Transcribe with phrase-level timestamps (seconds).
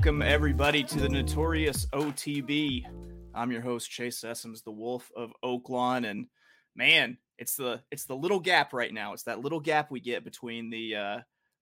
[0.00, 2.86] Welcome, everybody, to the Notorious OTB.
[3.34, 6.26] I'm your host, Chase Sessoms, the Wolf of Oaklawn, and
[6.74, 9.12] man, it's the it's the little gap right now.
[9.12, 11.18] It's that little gap we get between the uh,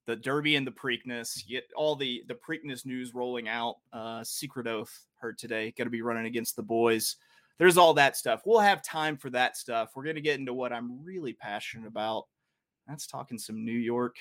[0.07, 1.45] the Derby and the Preakness.
[1.49, 3.79] Get all the the Preakness news rolling out.
[3.93, 7.17] Uh, Secret Oath heard today, going to be running against the boys.
[7.59, 8.43] There's all that stuff.
[8.47, 9.91] We'll have time for that stuff.
[9.97, 12.27] We're going to get into what I'm really passionate about.
[12.87, 14.15] That's talking some New York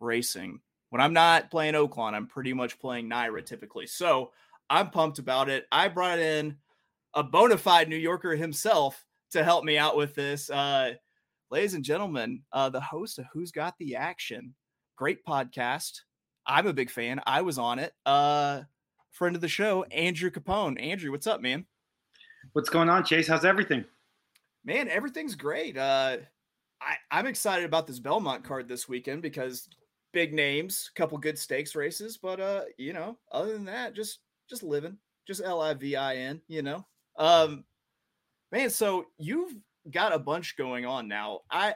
[0.00, 0.58] racing
[0.94, 3.84] when I'm not playing Oaklawn, I'm pretty much playing NYRA typically.
[3.84, 4.30] So
[4.70, 5.66] I'm pumped about it.
[5.72, 6.56] I brought in
[7.14, 10.48] a bona fide New Yorker himself to help me out with this.
[10.50, 10.92] Uh,
[11.50, 14.54] ladies and gentlemen, uh, the host of Who's Got the Action,
[14.94, 16.02] great podcast.
[16.46, 17.20] I'm a big fan.
[17.26, 17.92] I was on it.
[18.06, 18.60] Uh,
[19.10, 20.80] friend of the show, Andrew Capone.
[20.80, 21.66] Andrew, what's up, man?
[22.52, 23.26] What's going on, Chase?
[23.26, 23.84] How's everything?
[24.64, 25.76] Man, everything's great.
[25.76, 26.18] Uh,
[26.80, 29.68] I, I'm excited about this Belmont card this weekend because
[30.14, 34.20] big names, a couple good stakes races, but uh, you know, other than that, just
[34.48, 36.86] just living, just L I V I N, you know.
[37.18, 37.64] Um,
[38.52, 39.54] man, so you've
[39.90, 41.40] got a bunch going on now.
[41.50, 41.74] I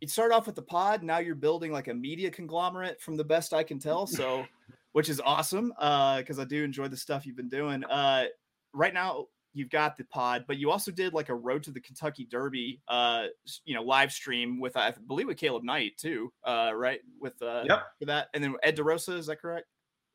[0.00, 3.24] you start off with the pod, now you're building like a media conglomerate from the
[3.24, 4.06] best I can tell.
[4.06, 4.44] So,
[4.92, 7.84] which is awesome, uh, because I do enjoy the stuff you've been doing.
[7.84, 8.26] Uh,
[8.74, 11.80] right now, you've got the pod, but you also did like a road to the
[11.80, 13.24] Kentucky Derby, uh,
[13.64, 17.00] you know, live stream with I believe with Caleb Knight too, uh, right?
[17.20, 17.82] With uh, yep.
[17.98, 19.66] for that, and then Ed DeRosa, is that correct?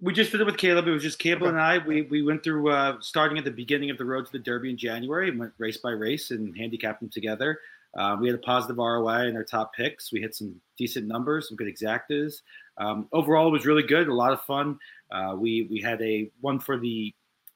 [0.02, 0.88] We just did it with Caleb.
[0.88, 1.50] It was just Caleb okay.
[1.50, 1.78] and I.
[1.78, 4.70] We we went through uh, starting at the beginning of the road to the Derby
[4.70, 7.60] in January and went race by race and handicapped them together.
[7.96, 10.12] Uh, we had a positive ROI in our top picks.
[10.12, 12.42] We hit some decent numbers, some good exactas.
[12.78, 14.08] Um, overall, it was really good.
[14.08, 14.80] A lot of fun.
[15.12, 17.14] Uh, we we had a one for the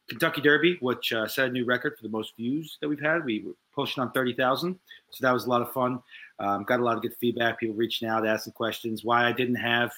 [0.07, 3.25] Kentucky Derby, which uh, set a new record for the most views that we've had.
[3.25, 4.77] We were pushing on 30,000.
[5.11, 6.01] So that was a lot of fun.
[6.39, 9.55] Um, got a lot of good feedback, people reaching out, asking questions, why I didn't
[9.55, 9.91] have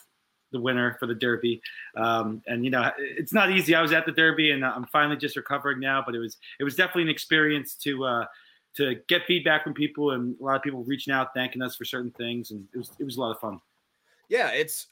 [0.52, 1.62] the winner for the Derby.
[1.96, 3.76] Um, and, you know, it's not easy.
[3.76, 6.64] I was at the Derby and I'm finally just recovering now, but it was, it
[6.64, 8.26] was definitely an experience to, uh,
[8.78, 11.86] to get feedback from people and a lot of people reaching out, thanking us for
[11.86, 12.50] certain things.
[12.50, 13.60] And it was, it was a lot of fun.
[14.28, 14.50] Yeah.
[14.50, 14.88] It's,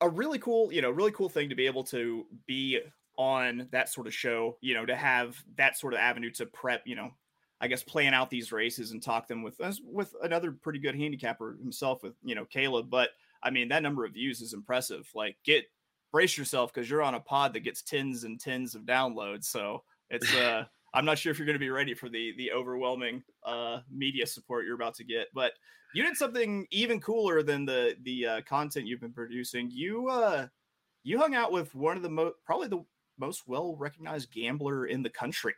[0.00, 2.78] a really cool, you know, really cool thing to be able to be
[3.16, 6.82] on that sort of show, you know, to have that sort of avenue to prep,
[6.84, 7.10] you know,
[7.60, 10.96] I guess plan out these races and talk them with us with another pretty good
[10.96, 12.90] handicapper himself with, you know, Caleb.
[12.90, 13.10] But
[13.42, 15.08] I mean, that number of views is impressive.
[15.14, 15.64] Like get
[16.12, 19.44] brace yourself because you're on a pod that gets tens and tens of downloads.
[19.44, 20.64] So it's uh
[20.94, 24.26] I'm not sure if you're going to be ready for the the overwhelming uh media
[24.26, 25.52] support you're about to get, but
[25.94, 29.70] you did something even cooler than the the uh, content you've been producing.
[29.72, 30.46] You uh
[31.02, 32.84] you hung out with one of the most probably the
[33.18, 35.54] most well recognized gambler in the country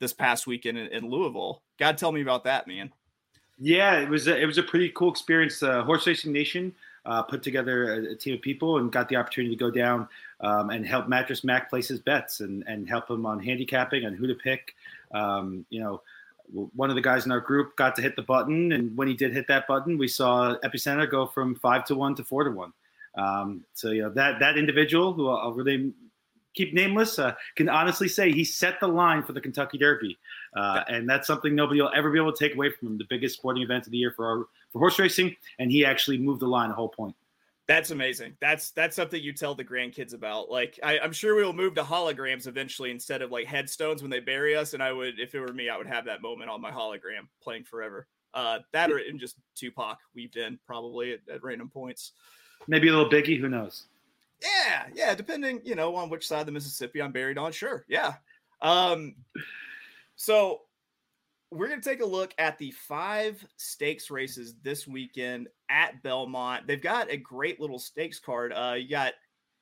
[0.00, 1.62] this past weekend in, in Louisville.
[1.78, 2.90] God, tell me about that, man.
[3.58, 5.62] Yeah, it was a, it was a pretty cool experience.
[5.62, 6.74] Uh, Horse Racing Nation
[7.04, 10.08] uh, put together a, a, team of people and got the opportunity to go down
[10.40, 14.16] um, and help Mattress Mac place his bets and, and help him on handicapping and
[14.16, 14.74] who to pick.
[15.12, 16.00] Um, you know,
[16.74, 19.14] one of the guys in our group got to hit the button, and when he
[19.14, 22.50] did hit that button, we saw Epicenter go from five to one to four to
[22.50, 22.72] one.
[23.14, 25.92] Um, so you know that that individual who I'll really
[26.54, 30.18] keep nameless, uh, can honestly say he set the line for the Kentucky Derby,
[30.56, 32.98] uh, and that's something nobody will ever be able to take away from him.
[32.98, 36.18] The biggest sporting event of the year for our, for horse racing, and he actually
[36.18, 37.14] moved the line a whole point.
[37.70, 38.36] That's amazing.
[38.40, 40.50] That's that's something you tell the grandkids about.
[40.50, 44.10] Like I, am sure we will move to holograms eventually instead of like headstones when
[44.10, 44.74] they bury us.
[44.74, 47.28] And I would, if it were me, I would have that moment on my hologram
[47.40, 48.08] playing forever.
[48.34, 52.10] Uh, that or in just Tupac weaved in probably at, at random points.
[52.66, 53.38] Maybe a little Biggie.
[53.38, 53.84] Who knows?
[54.42, 57.52] Yeah, yeah, depending, you know, on which side of the Mississippi I'm buried on.
[57.52, 57.84] Sure.
[57.88, 58.14] Yeah.
[58.62, 59.16] Um
[60.16, 60.62] so
[61.50, 66.66] we're going to take a look at the five stakes races this weekend at Belmont.
[66.66, 68.52] They've got a great little stakes card.
[68.52, 69.14] Uh you got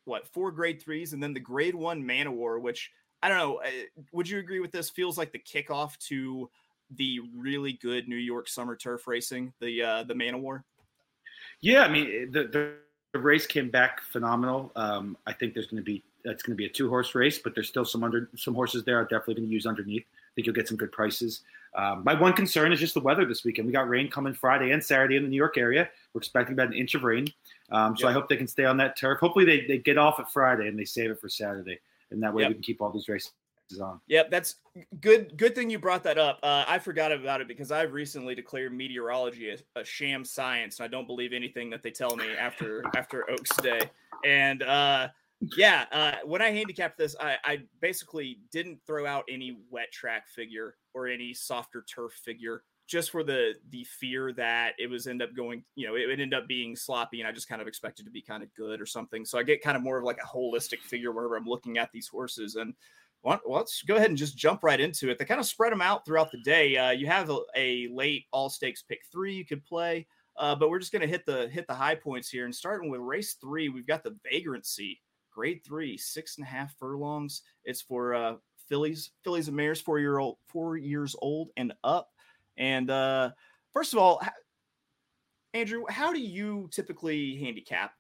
[0.05, 2.91] what, four grade 3s and then the grade 1 Man War, which
[3.23, 3.71] I don't know, uh,
[4.13, 4.91] would you agree with this?
[4.91, 6.49] Feels like the kickoff to
[6.91, 10.65] the really good New York summer turf racing, the uh the Man War.
[11.61, 12.75] Yeah, I mean the the
[13.13, 14.73] the race came back phenomenal.
[14.77, 17.39] Um, I think there's going to be that's going to be a two horse race,
[17.39, 18.99] but there's still some under some horses there.
[18.99, 20.05] I'm definitely going to use underneath.
[20.05, 21.43] I think you'll get some good prices.
[21.75, 23.67] Um, my one concern is just the weather this weekend.
[23.67, 25.89] We got rain coming Friday and Saturday in the New York area.
[26.13, 27.29] We're expecting about an inch of rain.
[27.71, 28.11] Um, so yep.
[28.11, 29.21] I hope they can stay on that turf.
[29.21, 31.79] Hopefully they, they get off at Friday and they save it for Saturday.
[32.11, 32.51] And that way yep.
[32.51, 33.33] we can keep all these races
[33.81, 34.01] on.
[34.09, 34.57] Yep, that's
[35.01, 35.37] good.
[35.37, 36.39] Good thing you brought that up.
[36.43, 40.81] Uh, I forgot about it because I've recently declared meteorology a, a, sham science.
[40.81, 43.91] I don't believe anything that they tell me after after Oaks Day.
[44.25, 45.09] And uh,
[45.57, 50.29] yeah, uh, when I handicapped this, I, I basically didn't throw out any wet track
[50.29, 55.23] figure or any softer turf figure just for the the fear that it was end
[55.23, 57.69] up going, you know, it would end up being sloppy, and I just kind of
[57.69, 59.25] expected to be kind of good or something.
[59.25, 61.93] So I get kind of more of like a holistic figure whenever I'm looking at
[61.93, 62.57] these horses.
[62.57, 62.73] And
[63.23, 65.19] well, let's go ahead and just jump right into it.
[65.19, 66.77] They kind of spread them out throughout the day.
[66.77, 70.07] Uh, you have a, a, late all stakes pick three you could play,
[70.37, 72.45] uh, but we're just going to hit the hit the high points here.
[72.45, 75.01] And starting with race three, we've got the vagrancy,
[75.33, 77.43] grade three, six and a half furlongs.
[77.65, 78.37] It's for uh,
[78.69, 82.11] fillies, fillies and mares, four year old, four years old and up.
[82.57, 83.31] And uh,
[83.73, 84.23] first of all,
[85.55, 87.93] Andrew, how do you typically handicap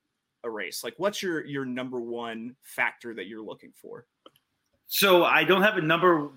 [0.44, 0.84] a race?
[0.84, 4.06] Like, what's your your number one factor that you're looking for?
[4.88, 6.30] So I don't have a number,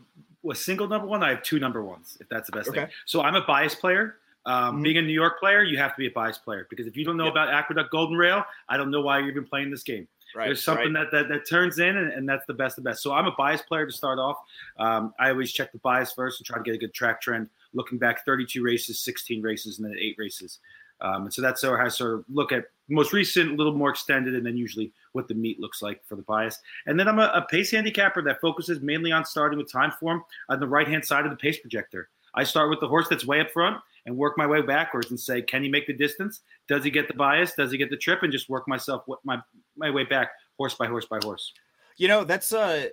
[0.49, 1.23] a single number one.
[1.23, 2.81] I have two number ones, if that's the best okay.
[2.81, 2.89] thing.
[3.05, 4.17] So I'm a bias player.
[4.45, 4.83] Um, mm-hmm.
[4.83, 7.05] Being a New York player, you have to be a bias player because if you
[7.05, 7.33] don't know yep.
[7.33, 10.07] about Aqueduct Golden Rail, I don't know why you're even playing this game.
[10.33, 11.11] Right, There's something right.
[11.11, 13.03] that, that that turns in, and, and, that's the best of the best.
[13.03, 14.37] So I'm a bias player to start off.
[14.77, 17.49] Um, I always check the bias first and try to get a good track trend.
[17.73, 20.59] Looking back, 32 races, 16 races, and then eight races.
[21.01, 23.89] Um, and so that's how I sort of look at most recent, a little more
[23.89, 26.59] extended, and then usually what the meet looks like for the bias.
[26.85, 30.23] And then I'm a, a pace handicapper that focuses mainly on starting with time form
[30.49, 32.09] on the right hand side of the pace projector.
[32.33, 35.19] I start with the horse that's way up front and work my way backwards and
[35.19, 36.41] say, can he make the distance?
[36.67, 37.53] Does he get the bias?
[37.53, 38.23] Does he get the trip?
[38.23, 39.41] And just work myself my
[39.75, 41.53] my way back, horse by horse by horse.
[41.97, 42.87] You know, that's uh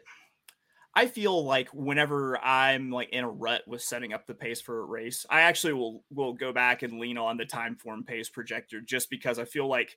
[0.99, 4.81] I feel like whenever I'm like in a rut with setting up the pace for
[4.81, 8.29] a race, I actually will will go back and lean on the time form pace
[8.29, 9.97] projector just because I feel like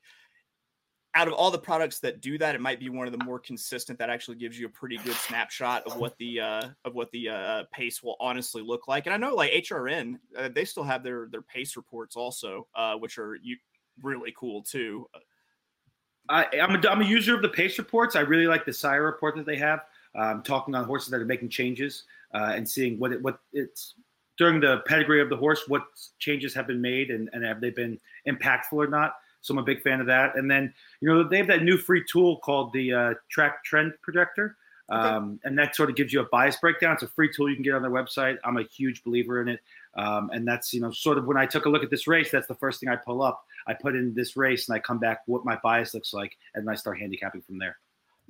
[1.16, 3.40] out of all the products that do that, it might be one of the more
[3.40, 7.10] consistent that actually gives you a pretty good snapshot of what the uh, of what
[7.10, 9.08] the uh, pace will honestly look like.
[9.08, 12.94] And I know like HRN, uh, they still have their their pace reports also, uh,
[12.94, 13.58] which are you,
[14.04, 15.08] really cool too.
[16.30, 18.16] I, I'm a, I'm a user of the pace reports.
[18.16, 19.82] I really like the Sire report that they have
[20.16, 22.04] um, talking on horses that are making changes
[22.34, 23.96] uh, and seeing what it, what it's
[24.38, 25.84] during the pedigree of the horse, what
[26.20, 29.16] changes have been made and, and have they been impactful or not.
[29.42, 30.36] So I'm a big fan of that.
[30.36, 33.94] And then you know they have that new free tool called the uh, Track Trend
[34.02, 34.58] Projector.
[34.90, 36.96] Um, and that sort of gives you a bias breakdown.
[36.96, 38.38] It's a free tool you can get on their website.
[38.44, 39.62] I'm a huge believer in it.
[39.96, 42.30] Um, and that's, you know, sort of when I took a look at this race,
[42.30, 43.42] that's the first thing I pull up.
[43.68, 46.70] I put in this race and I come back what my bias looks like, and
[46.70, 47.78] I start handicapping from there.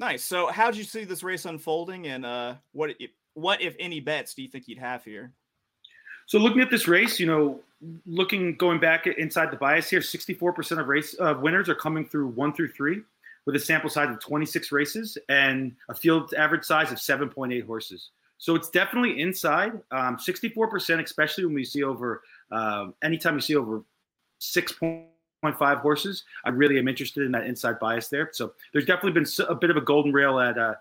[0.01, 0.23] Nice.
[0.23, 2.95] So, how did you see this race unfolding, and uh, what
[3.35, 5.31] what if any bets do you think you'd have here?
[6.25, 7.59] So, looking at this race, you know,
[8.07, 12.29] looking going back inside the bias here, 64% of race uh, winners are coming through
[12.29, 13.03] one through three,
[13.45, 18.09] with a sample size of 26 races and a field average size of 7.8 horses.
[18.39, 19.73] So it's definitely inside.
[19.91, 23.83] Um, 64%, especially when we see over um, anytime you see over
[24.39, 25.05] six point
[25.43, 26.23] 0.5 horses.
[26.45, 28.29] I really am interested in that inside bias there.
[28.33, 30.75] So there's definitely been a bit of a golden rail at uh,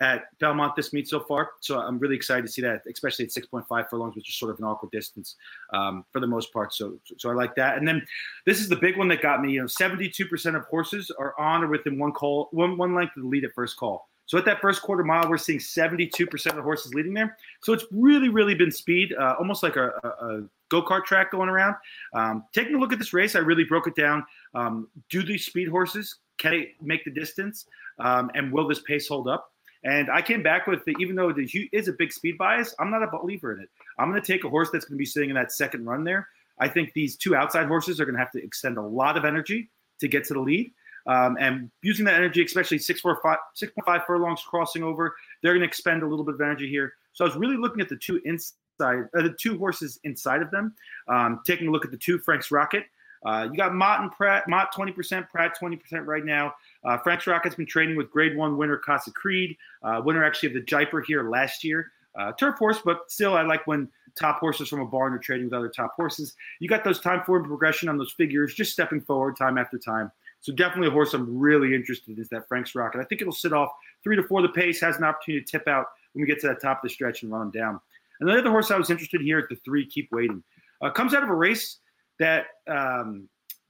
[0.00, 1.52] at Belmont this meet so far.
[1.60, 4.58] So I'm really excited to see that, especially at 6.5 furlongs, which is sort of
[4.58, 5.36] an awkward distance
[5.72, 6.74] um, for the most part.
[6.74, 7.78] So so I like that.
[7.78, 8.04] And then
[8.44, 9.52] this is the big one that got me.
[9.52, 13.22] You know, 72% of horses are on or within one call, one one length of
[13.22, 14.08] the lead at first call.
[14.26, 17.36] So at that first quarter mile, we're seeing 72% of the horses leading there.
[17.62, 21.48] So it's really, really been speed, uh, almost like a, a, go kart track going
[21.48, 21.74] around.
[22.14, 24.24] Um, taking a look at this race, I really broke it down.
[24.54, 27.66] Um, do these speed horses can they make the distance,
[27.98, 29.50] um, and will this pace hold up?
[29.84, 32.90] And I came back with the, even though there is a big speed bias, I'm
[32.90, 33.68] not a believer in it.
[33.98, 36.04] I'm going to take a horse that's going to be sitting in that second run
[36.04, 36.28] there.
[36.58, 39.24] I think these two outside horses are going to have to extend a lot of
[39.24, 40.72] energy to get to the lead.
[41.06, 46.06] Um, and using that energy, especially 6.5 furlongs crossing over, they're going to expend a
[46.06, 46.94] little bit of energy here.
[47.12, 50.50] So I was really looking at the two inside, uh, the two horses inside of
[50.50, 50.74] them.
[51.08, 52.84] Um, taking a look at the two Frank's Rocket.
[53.24, 54.48] Uh, you got Mott and Prat.
[54.48, 56.54] Mott 20%, Prat 20% right now.
[56.84, 60.54] Uh, Frank's Rocket's been training with Grade One winner Casa Creed, uh, winner actually of
[60.54, 61.90] the Jaipur here last year.
[62.16, 65.46] Uh, turf horse, but still, I like when top horses from a barn are trading
[65.46, 66.36] with other top horses.
[66.60, 70.12] You got those time forward progression on those figures, just stepping forward time after time.
[70.44, 73.00] So definitely a horse I'm really interested in is that Frank's Rocket.
[73.00, 73.70] I think it'll sit off
[74.02, 76.48] three to four the pace, has an opportunity to tip out when we get to
[76.48, 77.80] that top of the stretch and run them down.
[78.20, 80.44] And the other horse I was interested in here at the three, keep waiting.
[80.82, 81.78] Uh, comes out of a race
[82.18, 83.26] that um,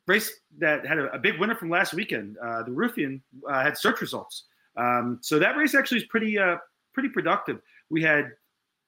[0.08, 2.36] race that had a, a, big winner from last weekend.
[2.38, 6.56] Uh, the Ruffian uh, had search results, um, so that race actually is pretty uh,
[6.92, 7.60] pretty productive.
[7.88, 8.32] We had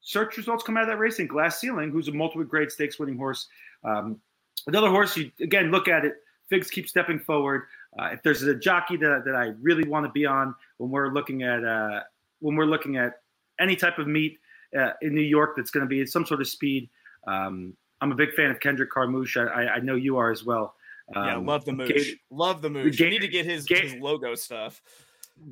[0.01, 2.99] search results come out of that race, and Glass Ceiling, who's a multiple grade stakes
[2.99, 3.47] winning horse.
[3.85, 4.21] Um,
[4.67, 6.15] another horse, you again look at it.
[6.49, 7.63] Figs keep stepping forward.
[7.99, 11.13] Uh, if there's a jockey that, that I really want to be on when we're
[11.13, 12.01] looking at uh,
[12.41, 13.21] when we're looking at
[13.59, 14.39] any type of meet
[14.79, 16.89] uh, in New York that's going to be some sort of speed,
[17.27, 19.37] um, I'm a big fan of Kendrick Carmouche.
[19.37, 20.75] I, I know you are as well.
[21.15, 21.89] Um, yeah, love the mooch.
[21.89, 22.97] Gator, love the mooch.
[22.97, 24.83] Gator, you need to get his, Gator, his logo stuff.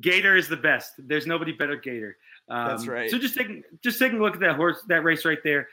[0.01, 0.93] Gator is the best.
[0.97, 2.17] There's nobody better Gator.
[2.49, 3.09] Um, That's right.
[3.09, 5.67] So just taking just taking a look at that horse, that race right there.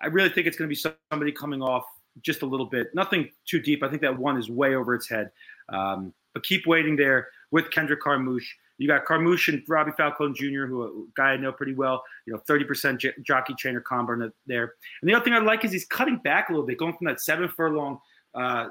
[0.00, 1.84] I really think it's going to be somebody coming off
[2.20, 2.94] just a little bit.
[2.94, 3.82] Nothing too deep.
[3.82, 5.30] I think that one is way over its head.
[5.68, 8.46] Um, but keep waiting there with Kendrick Carmouche.
[8.78, 12.02] You got Carmouche and Robbie Falcone Jr., who a guy I know pretty well.
[12.26, 14.74] You know, 30% j- jockey trainer combo there.
[15.00, 17.06] And the other thing I like is he's cutting back a little bit, going from
[17.06, 18.00] that seven furlong,
[18.34, 18.68] uh,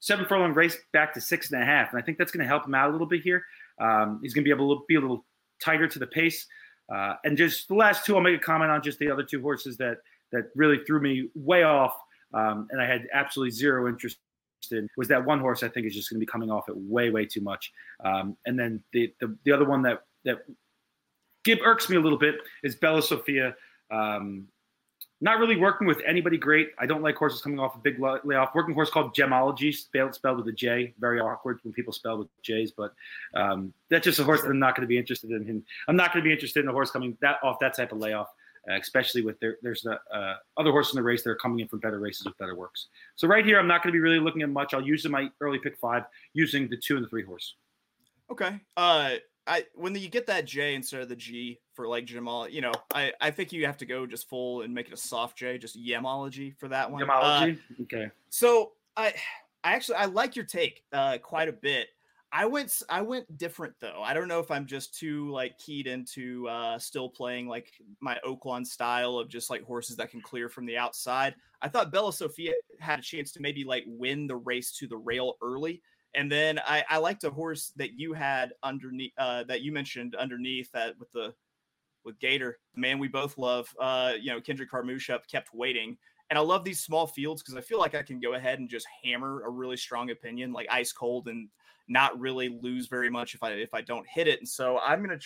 [0.00, 1.90] seven furlong race back to six and a half.
[1.92, 3.44] And I think that's going to help him out a little bit here.
[3.80, 5.24] Um, he's going to be able to be a little
[5.62, 6.46] tighter to the pace.
[6.92, 9.40] Uh, and just the last two, I'll make a comment on just the other two
[9.40, 9.98] horses that
[10.32, 11.92] that really threw me way off,
[12.34, 14.18] um, and I had absolutely zero interest
[14.70, 14.88] in.
[14.96, 17.10] Was that one horse I think is just going to be coming off it way
[17.10, 17.72] way too much.
[18.04, 20.38] Um, and then the, the the other one that that
[21.44, 23.54] give irks me a little bit is Bella Sofia.
[23.90, 24.48] Um,
[25.20, 26.70] not really working with anybody great.
[26.78, 28.54] I don't like horses coming off a big layoff.
[28.54, 30.94] Working horse called Gemology, spelled, with a J.
[31.00, 32.94] Very awkward when people spell with J's, but
[33.34, 35.64] um, that's just a horse that I'm not going to be interested in.
[35.88, 37.98] I'm not going to be interested in a horse coming that off that type of
[37.98, 38.28] layoff,
[38.76, 41.68] especially with there, there's the uh, other horses in the race that are coming in
[41.68, 42.88] from better races with better works.
[43.16, 44.74] So right here, I'm not going to be really looking at much.
[44.74, 47.54] I'll use in my early pick five using the two and the three horse.
[48.30, 48.60] Okay.
[48.76, 49.14] Uh,
[49.46, 52.72] I when you get that J instead of the G for like Jamal, you know,
[52.94, 55.58] I I think you have to go just full and make it a soft J,
[55.58, 57.02] just Yemology for that one.
[57.02, 58.10] Yemology, uh, okay.
[58.28, 59.14] So I
[59.64, 61.88] I actually I like your take uh, quite a bit.
[62.30, 64.02] I went I went different though.
[64.02, 68.18] I don't know if I'm just too like keyed into uh, still playing like my
[68.26, 71.34] Oaklawn style of just like horses that can clear from the outside.
[71.62, 74.96] I thought Bella Sofia had a chance to maybe like win the race to the
[74.96, 75.82] rail early
[76.14, 80.14] and then I, I liked a horse that you had underneath uh, that you mentioned
[80.14, 81.34] underneath that with the
[82.04, 82.58] with Gator.
[82.74, 83.68] Man, we both love.
[83.78, 85.96] Uh, you know, Kendrick Carmouche up kept waiting.
[86.30, 88.68] And I love these small fields because I feel like I can go ahead and
[88.68, 91.48] just hammer a really strong opinion, like ice cold, and
[91.88, 94.38] not really lose very much if I if I don't hit it.
[94.38, 95.18] And so I'm gonna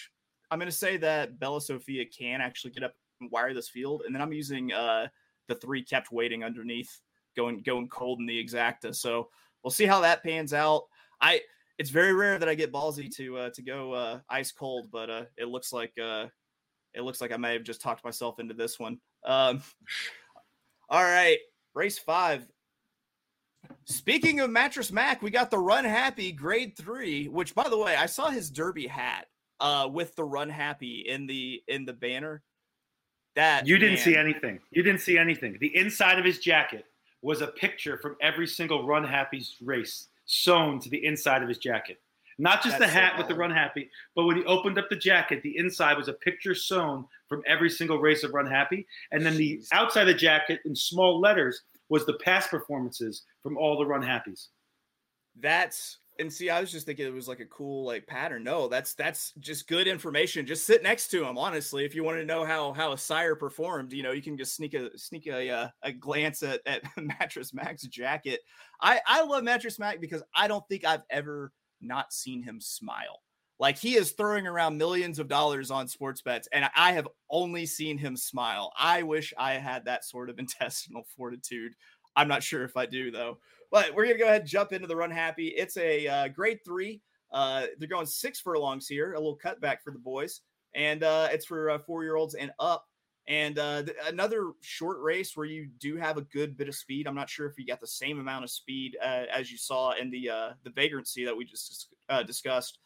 [0.50, 4.14] I'm gonna say that Bella Sofia can actually get up and wire this field, and
[4.14, 5.08] then I'm using uh,
[5.48, 7.00] the three kept waiting underneath,
[7.36, 8.94] going going cold in the exacta.
[8.94, 9.28] So
[9.62, 10.84] we'll see how that pans out.
[11.20, 11.40] I
[11.78, 15.10] it's very rare that I get ballsy to uh, to go uh, ice cold, but
[15.10, 16.26] uh, it looks like uh,
[16.94, 18.98] it looks like I may have just talked myself into this one.
[19.24, 19.62] Um,
[20.88, 21.38] all right,
[21.74, 22.46] race five.
[23.84, 27.96] Speaking of Mattress Mac, we got the Run Happy Grade Three, which, by the way,
[27.96, 29.26] I saw his Derby hat
[29.60, 32.42] uh, with the Run Happy in the in the banner.
[33.34, 34.04] That you didn't man.
[34.04, 34.60] see anything.
[34.70, 35.56] You didn't see anything.
[35.60, 36.84] The inside of his jacket
[37.22, 41.58] was a picture from every single Run Happy's race sewn to the inside of his
[41.58, 42.00] jacket.
[42.38, 44.88] Not just That's the hat so with the Run Happy, but when he opened up
[44.90, 48.86] the jacket, the inside was a picture sewn from every single race of Run Happy.
[49.10, 51.62] And then the outside of the jacket in small letters
[51.92, 54.46] was the past performances from all the Run Happies.
[55.38, 58.44] That's and see, I was just thinking it was like a cool like pattern.
[58.44, 60.46] No, that's that's just good information.
[60.46, 61.36] Just sit next to him.
[61.36, 64.38] Honestly, if you want to know how how a sire performed, you know, you can
[64.38, 68.40] just sneak a sneak a uh, a glance at at Mattress Mac's jacket.
[68.80, 73.20] I I love Mattress Mac because I don't think I've ever not seen him smile.
[73.62, 77.64] Like he is throwing around millions of dollars on sports bets, and I have only
[77.64, 78.72] seen him smile.
[78.76, 81.76] I wish I had that sort of intestinal fortitude.
[82.16, 83.38] I'm not sure if I do though.
[83.70, 85.46] But we're gonna go ahead and jump into the run happy.
[85.46, 87.02] It's a uh, grade three.
[87.30, 90.40] Uh, they're going six furlongs here, a little cutback for the boys,
[90.74, 92.88] and uh, it's for uh, four year olds and up.
[93.28, 97.06] And uh, th- another short race where you do have a good bit of speed.
[97.06, 99.92] I'm not sure if you got the same amount of speed uh, as you saw
[99.92, 100.28] in the
[100.64, 101.86] the vagrancy that we just
[102.26, 102.80] discussed.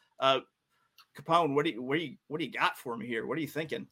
[1.16, 3.26] Capone, what do you what do you what do you got for me here?
[3.26, 3.86] What are you thinking?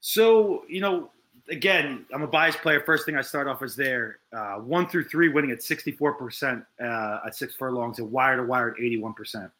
[0.00, 1.10] So you know,
[1.48, 2.80] again, I'm a bias player.
[2.80, 4.20] First thing I start off is there.
[4.32, 8.70] Uh, one through three winning at 64% uh, at six furlongs and wire to wire
[8.70, 9.50] at 81%.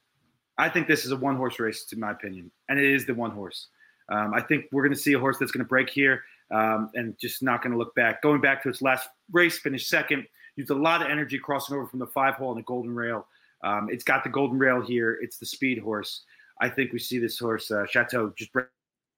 [0.58, 3.14] I think this is a one horse race, to my opinion, and it is the
[3.14, 3.68] one horse.
[4.10, 6.90] Um, I think we're going to see a horse that's going to break here um,
[6.94, 8.22] and just not going to look back.
[8.22, 11.86] Going back to its last race, finished second, used a lot of energy crossing over
[11.86, 13.26] from the five hole and the golden rail.
[13.62, 15.18] Um, it's got the golden rail here.
[15.20, 16.24] It's the speed horse.
[16.60, 18.66] I think we see this horse, uh, Chateau, just break,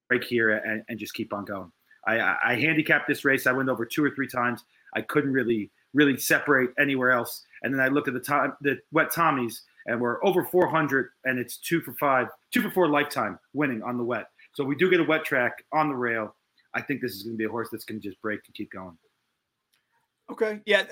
[0.08, 1.72] break here and, and just keep on going.
[2.06, 3.46] I, I handicapped this race.
[3.46, 4.64] I went over two or three times.
[4.94, 7.44] I couldn't really really separate anywhere else.
[7.62, 11.38] And then I looked at the time the wet Tommies, and we're over 400, and
[11.38, 14.26] it's two for five, two for four lifetime winning on the wet.
[14.54, 16.34] So we do get a wet track on the rail.
[16.74, 18.54] I think this is going to be a horse that's going to just break and
[18.54, 18.96] keep going.
[20.30, 20.60] Okay.
[20.64, 20.84] Yeah.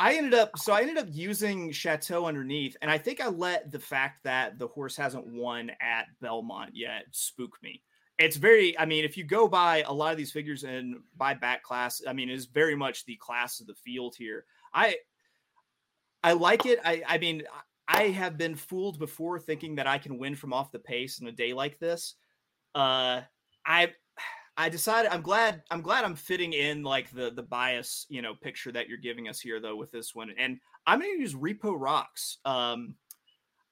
[0.00, 3.70] I ended up so I ended up using Chateau underneath, and I think I let
[3.70, 7.82] the fact that the horse hasn't won at Belmont yet spook me.
[8.18, 11.34] It's very, I mean, if you go by a lot of these figures and by
[11.34, 14.46] back class, I mean, it's very much the class of the field here.
[14.72, 14.96] I
[16.24, 16.78] I like it.
[16.82, 17.42] I I mean,
[17.86, 21.26] I have been fooled before thinking that I can win from off the pace in
[21.26, 22.14] a day like this.
[22.74, 23.20] Uh
[23.66, 23.92] I
[24.60, 28.34] I decided I'm glad I'm glad I'm fitting in like the the bias you know
[28.34, 31.34] picture that you're giving us here though with this one, and I'm going to use
[31.34, 32.36] Repo Rocks.
[32.44, 32.94] Um,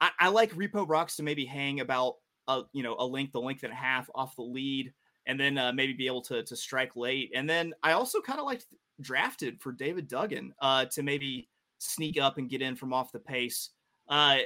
[0.00, 2.14] I, I, like Repo Rocks to maybe hang about
[2.46, 4.90] a you know a length, a length and a half off the lead,
[5.26, 7.32] and then uh, maybe be able to to strike late.
[7.34, 8.62] And then I also kind of like
[9.02, 13.18] drafted for David Duggan uh, to maybe sneak up and get in from off the
[13.18, 13.70] pace.
[14.08, 14.38] Uh,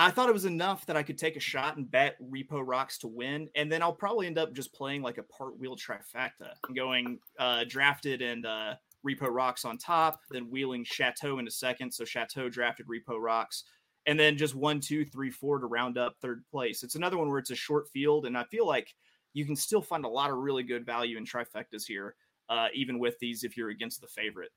[0.00, 2.98] I thought it was enough that I could take a shot and bet Repo Rocks
[2.98, 6.52] to win, and then I'll probably end up just playing like a part wheel trifecta,
[6.76, 8.74] going uh, drafted and uh,
[9.04, 11.90] Repo Rocks on top, then wheeling Chateau into second.
[11.92, 13.64] So Chateau drafted Repo Rocks,
[14.06, 16.84] and then just one, two, three, four to round up third place.
[16.84, 18.94] It's another one where it's a short field, and I feel like
[19.32, 22.14] you can still find a lot of really good value in trifectas here,
[22.48, 24.52] uh, even with these if you're against the favorite.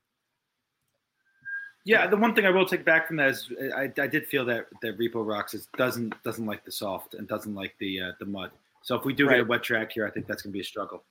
[1.84, 4.44] Yeah, the one thing I will take back from that is I, I did feel
[4.46, 8.12] that that Repo Rocks is, doesn't doesn't like the soft and doesn't like the uh,
[8.20, 8.50] the mud.
[8.82, 9.36] So if we do right.
[9.36, 11.04] get a wet track here, I think that's going to be a struggle.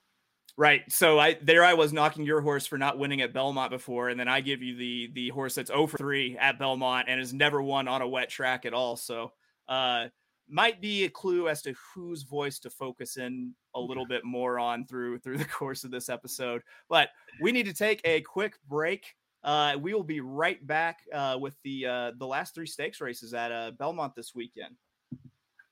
[0.58, 0.82] Right.
[0.90, 4.20] So I there I was knocking your horse for not winning at Belmont before, and
[4.20, 7.34] then I give you the the horse that's 0 for 3 at Belmont and has
[7.34, 8.96] never won on a wet track at all.
[8.96, 9.32] So
[9.68, 10.08] uh
[10.50, 14.60] might be a clue as to whose voice to focus in a little bit more
[14.60, 16.62] on through through the course of this episode.
[16.90, 17.10] But
[17.40, 19.16] we need to take a quick break.
[19.44, 23.34] Uh, we will be right back uh, with the uh, the last three stakes races
[23.34, 24.76] at uh, Belmont this weekend.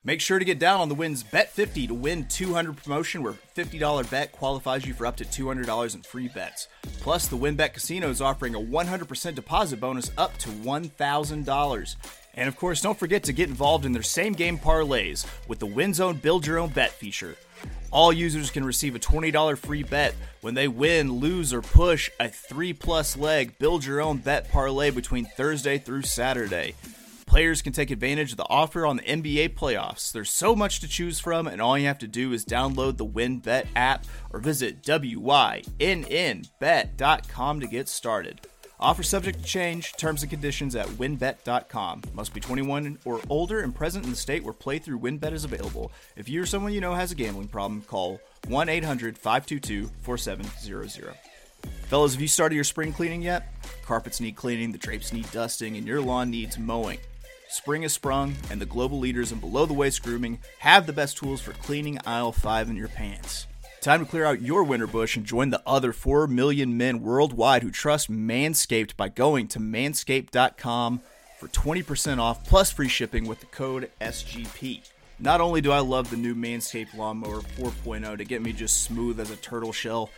[0.02, 3.34] Make sure to get down on the wins Bet 50 to win 200 promotion where
[3.54, 6.68] $50 bet qualifies you for up to $200 in free bets.
[7.00, 11.96] Plus, the WynnBET Casino is offering a 100% deposit bonus up to $1,000.
[12.32, 15.66] And of course, don't forget to get involved in their same game parlays with the
[15.66, 17.36] WinZone Build Your Own Bet feature.
[17.90, 22.28] All users can receive a $20 free bet when they win, lose, or push a
[22.28, 26.74] three plus leg build your own bet parlay between Thursday through Saturday.
[27.26, 30.10] Players can take advantage of the offer on the NBA playoffs.
[30.10, 33.06] There's so much to choose from, and all you have to do is download the
[33.06, 35.70] WynnBET app or visit WYNNBet.com
[37.60, 38.40] to get started.
[38.80, 39.92] Offer subject to change.
[39.92, 42.02] Terms and conditions at wynnbet.com.
[42.14, 45.92] Must be 21 or older and present in the state where playthrough wynnbet is available.
[46.16, 51.14] If you or someone you know has a gambling problem, call 1 800 522 4700.
[51.88, 53.52] Fellas, have you started your spring cleaning yet?
[53.84, 56.98] Carpets need cleaning, the drapes need dusting, and your lawn needs mowing.
[57.48, 61.16] Spring has sprung, and the global leaders in below the waist grooming have the best
[61.16, 63.46] tools for cleaning aisle 5 in your pants.
[63.80, 67.62] Time to clear out your winter bush and join the other 4 million men worldwide
[67.62, 71.00] who trust Manscaped by going to manscaped.com
[71.38, 74.86] for 20% off plus free shipping with the code SGP.
[75.18, 79.18] Not only do I love the new Manscaped Lawnmower 4.0 to get me just smooth
[79.18, 80.10] as a turtle shell,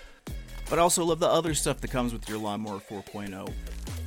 [0.68, 3.48] but I also love the other stuff that comes with your Lawnmower 4.0.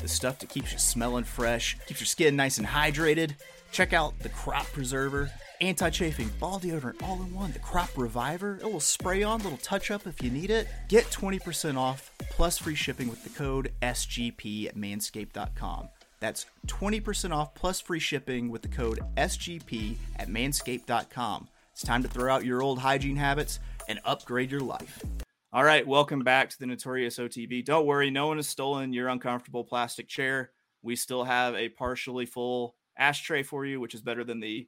[0.02, 3.36] The stuff that keeps you smelling fresh, keeps your skin nice and hydrated.
[3.72, 7.52] Check out the Crop Preserver anti-chafing ball deodorant all in one.
[7.52, 10.68] The Crop Reviver, it will spray on, little touch up if you need it.
[10.90, 15.90] Get 20% off plus free shipping with the code SGP at manscaped.com.
[16.20, 21.50] That's 20% off plus free shipping with the code SGP at manscaped.com.
[21.72, 25.04] It's time to throw out your old hygiene habits and upgrade your life.
[25.52, 27.64] All right, welcome back to the Notorious OTB.
[27.64, 30.52] Don't worry, no one has stolen your uncomfortable plastic chair.
[30.82, 34.68] We still have a partially full ashtray for you, which is better than the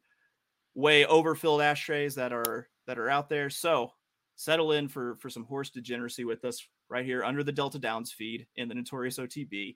[0.78, 3.50] way overfilled ashtrays that are that are out there.
[3.50, 3.92] So
[4.36, 8.14] settle in for for some horse degeneracy with us right here under the Delta Downs
[8.14, 9.76] feed in the Notorious OTB.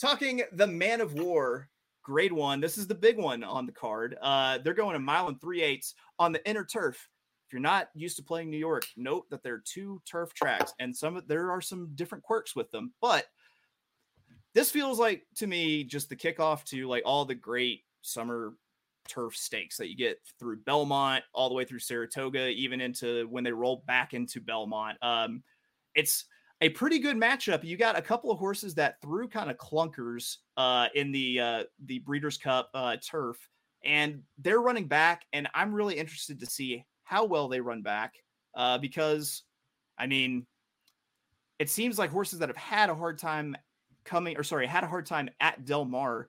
[0.00, 1.68] Talking the Man o' War
[2.02, 2.60] grade one.
[2.60, 4.16] This is the big one on the card.
[4.22, 7.08] Uh, they're going a mile and three eighths on the inner turf.
[7.46, 10.72] If you're not used to playing New York, note that there are two turf tracks
[10.78, 12.92] and some there are some different quirks with them.
[13.02, 13.26] But
[14.54, 18.54] this feels like to me just the kickoff to like all the great summer
[19.08, 23.44] turf stakes that you get through Belmont all the way through Saratoga, even into when
[23.44, 24.98] they roll back into Belmont.
[25.02, 25.42] Um,
[25.94, 26.24] it's
[26.60, 27.64] a pretty good matchup.
[27.64, 31.64] You got a couple of horses that threw kind of clunkers uh, in the uh,
[31.84, 33.36] the Breeders' Cup uh, turf,
[33.84, 35.26] and they're running back.
[35.32, 38.14] And I'm really interested to see how well they run back
[38.54, 39.42] uh, because,
[39.98, 40.46] I mean,
[41.58, 43.56] it seems like horses that have had a hard time
[44.04, 46.28] coming, or sorry, had a hard time at Del Mar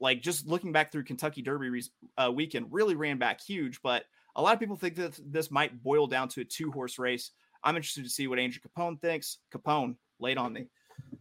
[0.00, 1.82] like just looking back through Kentucky Derby
[2.18, 3.80] uh, weekend, really ran back huge.
[3.82, 4.04] But
[4.34, 7.30] a lot of people think that this might boil down to a two horse race.
[7.64, 9.38] I'm interested to see what Andrew Capone thinks.
[9.52, 10.66] Capone, late on me.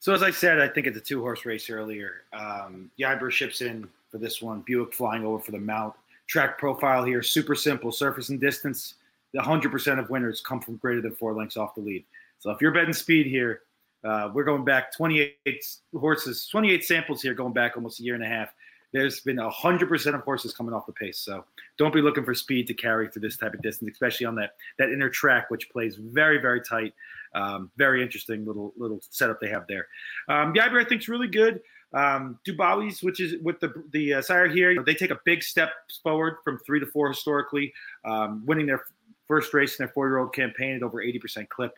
[0.00, 2.24] So as I said, I think it's a two horse race earlier.
[2.34, 4.60] Um, Yibir ships in for this one.
[4.66, 5.94] Buick flying over for the mount.
[6.26, 8.96] Track profile here, super simple, surface and distance.
[9.32, 12.04] The 100% of winners come from greater than four lengths off the lead.
[12.38, 13.62] So if you're betting speed here,
[14.04, 15.64] uh, we're going back 28
[15.96, 18.50] horses, 28 samples here, going back almost a year and a half.
[18.92, 21.18] There's been 100% of horses coming off the pace.
[21.18, 21.44] So
[21.78, 24.50] don't be looking for speed to carry through this type of distance, especially on that,
[24.78, 26.94] that inner track, which plays very, very tight.
[27.34, 29.88] Um, very interesting little little setup they have there.
[30.28, 31.60] Um, Yibir, I think, is really good.
[31.92, 35.70] Um, Dubawi's, which is with the the uh, sire here, they take a big step
[36.04, 37.72] forward from three to four historically,
[38.04, 38.84] um, winning their
[39.26, 41.76] first race in their four year old campaign at over 80% clip.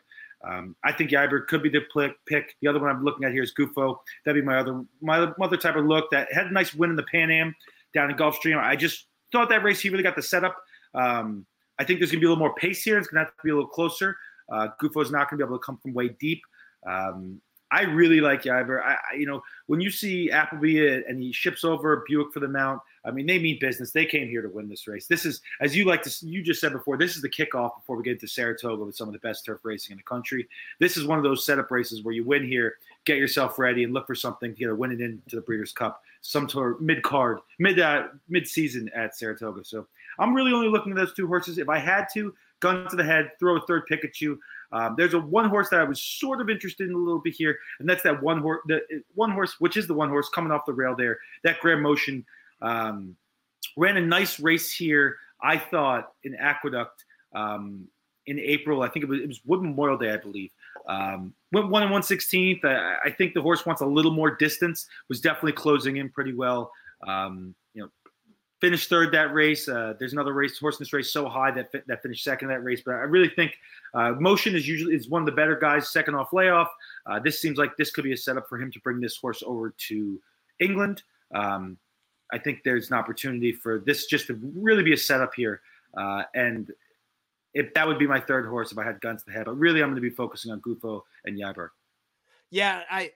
[0.48, 1.82] Um, I think Yibir could be the
[2.26, 2.56] pick.
[2.62, 3.96] The other one I'm looking at here is Gufo.
[4.24, 6.96] That'd be my other my other type of look that had a nice win in
[6.96, 7.54] the Pan Am
[7.94, 8.58] down in Gulfstream.
[8.58, 10.56] I just thought that race he really got the setup.
[10.94, 11.46] Um,
[11.78, 12.98] I think there's gonna be a little more pace here.
[12.98, 14.16] It's gonna have to be a little closer.
[14.50, 16.40] Uh, Gufo's not gonna be able to come from way deep.
[16.88, 18.80] Um, I really like Yibir.
[18.82, 22.48] I, I, you know, when you see Appleby and he ships over Buick for the
[22.48, 23.90] mount, I mean, they mean business.
[23.90, 25.06] They came here to win this race.
[25.06, 27.96] This is, as you like to, you just said before, this is the kickoff before
[27.96, 30.48] we get to Saratoga with some of the best turf racing in the country.
[30.78, 33.92] This is one of those setup races where you win here, get yourself ready, and
[33.92, 36.80] look for something to get a win it into the Breeders' Cup, some sort of
[36.80, 39.64] mid card, mid uh, mid season at Saratoga.
[39.64, 39.86] So
[40.18, 41.58] I'm really only looking at those two horses.
[41.58, 44.38] If I had to, gun to the head, throw a third Pikachu.
[44.72, 47.34] Um, there's a one horse that I was sort of interested in a little bit
[47.34, 48.80] here, and that's that one horse, the
[49.14, 51.18] one horse, which is the one horse coming off the rail there.
[51.44, 52.24] That Graham Motion
[52.62, 53.16] um,
[53.76, 55.16] ran a nice race here.
[55.42, 57.86] I thought in Aqueduct um,
[58.26, 58.82] in April.
[58.82, 60.50] I think it was it was Wood Memorial Day, I believe.
[60.88, 62.64] Um, went one and one sixteenth.
[62.64, 64.86] I, I, think the horse wants a little more distance.
[65.08, 66.70] Was definitely closing in pretty well.
[67.06, 67.54] Um,
[68.60, 69.68] finished third that race.
[69.68, 72.62] Uh, there's another race, horse in this race, so high that that finished second that
[72.62, 72.82] race.
[72.84, 73.56] But I really think
[73.94, 76.68] uh, Motion is usually is one of the better guys, second off layoff.
[77.06, 79.42] Uh, this seems like this could be a setup for him to bring this horse
[79.46, 80.20] over to
[80.60, 81.02] England.
[81.34, 81.76] Um,
[82.32, 85.60] I think there's an opportunity for this just to really be a setup here.
[85.96, 86.72] Uh, and
[87.54, 89.56] if that would be my third horse if I had guns to the head, but
[89.56, 91.68] really I'm going to be focusing on Gufo and Yibir.
[92.50, 93.12] Yeah, I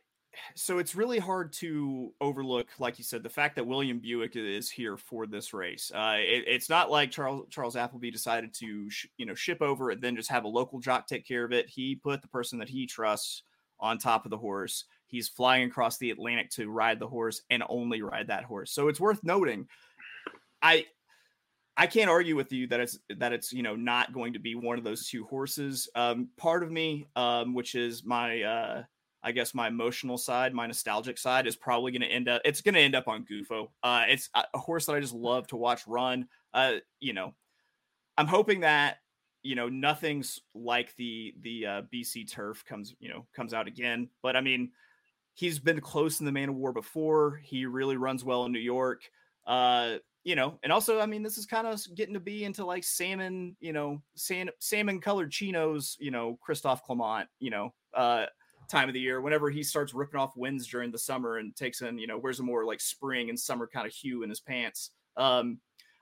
[0.54, 4.70] so it's really hard to overlook, like you said, the fact that William Buick is
[4.70, 5.90] here for this race.
[5.94, 9.90] Uh, it, it's not like Charles Charles Appleby decided to sh- you know ship over
[9.90, 11.68] and then just have a local jock take care of it.
[11.68, 13.42] He put the person that he trusts
[13.80, 14.84] on top of the horse.
[15.06, 18.72] He's flying across the Atlantic to ride the horse and only ride that horse.
[18.72, 19.66] So it's worth noting.
[20.62, 20.86] I
[21.76, 24.54] I can't argue with you that it's that it's you know not going to be
[24.54, 25.88] one of those two horses.
[25.94, 28.82] Um, part of me, um, which is my uh,
[29.22, 32.40] I guess my emotional side, my nostalgic side, is probably going to end up.
[32.44, 33.68] It's going to end up on Gufo.
[33.82, 36.26] Uh, it's a horse that I just love to watch run.
[36.54, 37.34] Uh, you know,
[38.16, 38.98] I'm hoping that
[39.42, 44.08] you know nothing's like the the uh, BC turf comes you know comes out again.
[44.22, 44.70] But I mean,
[45.34, 47.40] he's been close in the Man o' War before.
[47.44, 49.02] He really runs well in New York.
[49.46, 52.64] Uh, you know, and also, I mean, this is kind of getting to be into
[52.64, 58.26] like salmon, you know, salmon, salmon colored chinos, you know, Christophe Clement, you know, uh,
[58.70, 61.82] time of the year whenever he starts ripping off wins during the summer and takes
[61.82, 64.40] in, you know, wears a more like spring and summer kind of hue in his
[64.40, 64.90] pants.
[65.16, 65.58] Um,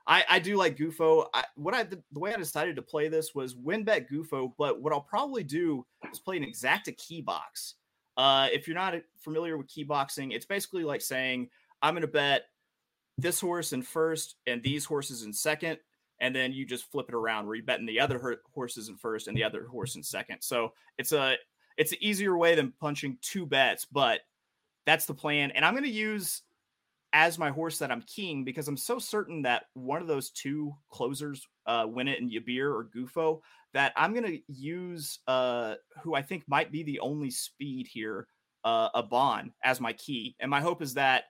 [0.06, 1.26] I, I do like Gufo.
[1.34, 4.80] I, what I the, way I decided to play this was win bet Gufo, but
[4.80, 7.74] what I'll probably do is play an exacta key box.
[8.16, 11.48] Uh, if you're not familiar with key boxing, it's basically like saying
[11.82, 12.44] I'm going to bet
[13.18, 15.78] this horse in first and these horses in second,
[16.20, 19.28] and then you just flip it around where you're betting the other horses in first
[19.28, 20.40] and the other horse in second.
[20.40, 21.36] So it's a
[21.78, 24.20] it's an easier way than punching two bets, but
[24.84, 25.52] that's the plan.
[25.52, 26.42] And I'm going to use
[27.14, 30.74] as my horse that I'm keying because I'm so certain that one of those two
[30.90, 33.40] closers uh, win it in Yibir or Gufo
[33.72, 38.26] that I'm going to use uh, who I think might be the only speed here,
[38.64, 40.36] uh, a Bond as my key.
[40.40, 41.24] And my hope is that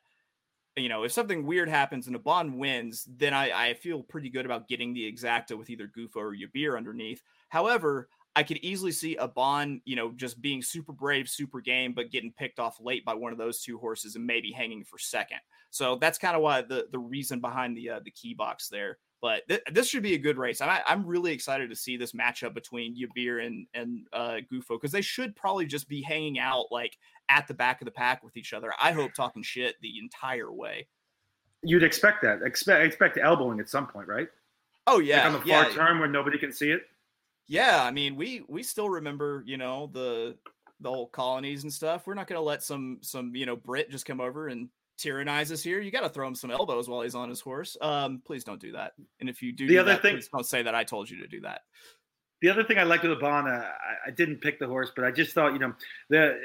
[0.78, 4.30] you know, if something weird happens and a bond wins, then I, I feel pretty
[4.30, 7.22] good about getting the exacta with either Gufo or Yibir underneath.
[7.48, 8.08] However,
[8.38, 12.12] I could easily see a Bond, you know, just being super brave, super game, but
[12.12, 15.40] getting picked off late by one of those two horses and maybe hanging for second.
[15.70, 18.98] So that's kind of why the the reason behind the uh, the key box there.
[19.20, 20.60] But th- this should be a good race.
[20.60, 24.92] I, am really excited to see this matchup between Yibir and and uh, Gufo because
[24.92, 26.96] they should probably just be hanging out like
[27.28, 28.72] at the back of the pack with each other.
[28.80, 30.86] I hope talking shit the entire way.
[31.64, 32.42] You'd expect that.
[32.42, 34.28] Expect expect elbowing at some point, right?
[34.86, 35.74] Oh yeah, like on the far yeah.
[35.74, 36.82] term where nobody can see it.
[37.48, 40.36] Yeah, I mean, we we still remember, you know, the
[40.80, 42.06] the old colonies and stuff.
[42.06, 45.50] We're not going to let some some you know Brit just come over and tyrannize
[45.50, 45.80] us here.
[45.80, 47.76] You got to throw him some elbows while he's on his horse.
[47.80, 48.92] Um, please don't do that.
[49.20, 51.18] And if you do, the do other that, thing, don't say that I told you
[51.22, 51.62] to do that.
[52.42, 55.10] the other thing I liked with Abana, I, I, didn't pick the horse, but I
[55.10, 55.72] just thought, you know,
[56.10, 56.38] the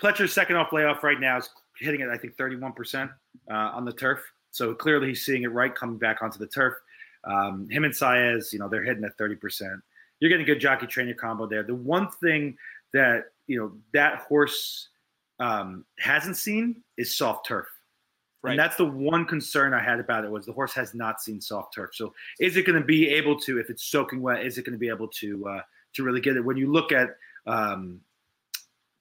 [0.00, 3.10] Pletcher's second off layoff right now is hitting it, I think, 31%
[3.50, 4.20] uh, on the turf.
[4.50, 6.74] So clearly he's seeing it right coming back onto the turf.
[7.24, 9.80] Um, him and Saez, you know, they're hitting at 30%.
[10.20, 11.62] You're getting a good jockey trainer combo there.
[11.62, 12.56] The one thing
[12.92, 14.88] that, you know, that horse
[15.40, 17.66] um, hasn't seen is soft turf.
[18.42, 18.52] Right.
[18.52, 21.40] And that's the one concern I had about it was the horse has not seen
[21.40, 21.90] soft turf.
[21.94, 24.72] So is it going to be able to, if it's soaking wet, is it going
[24.72, 25.60] to be able to uh,
[25.94, 26.44] to really get it?
[26.44, 28.00] When you look at um,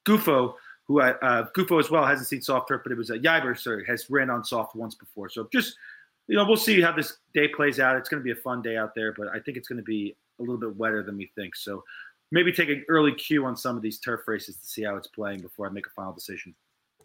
[0.07, 0.53] Gufo,
[0.87, 3.57] who I, uh, Gufo as well hasn't seen soft turf, but it was a Yibir,
[3.57, 5.29] sorry, has ran on soft once before.
[5.29, 5.75] So just
[6.27, 7.95] you know, we'll see how this day plays out.
[7.97, 9.83] It's going to be a fun day out there, but I think it's going to
[9.83, 11.55] be a little bit wetter than we think.
[11.55, 11.83] So
[12.31, 15.07] maybe take an early cue on some of these turf races to see how it's
[15.07, 16.55] playing before I make a final decision.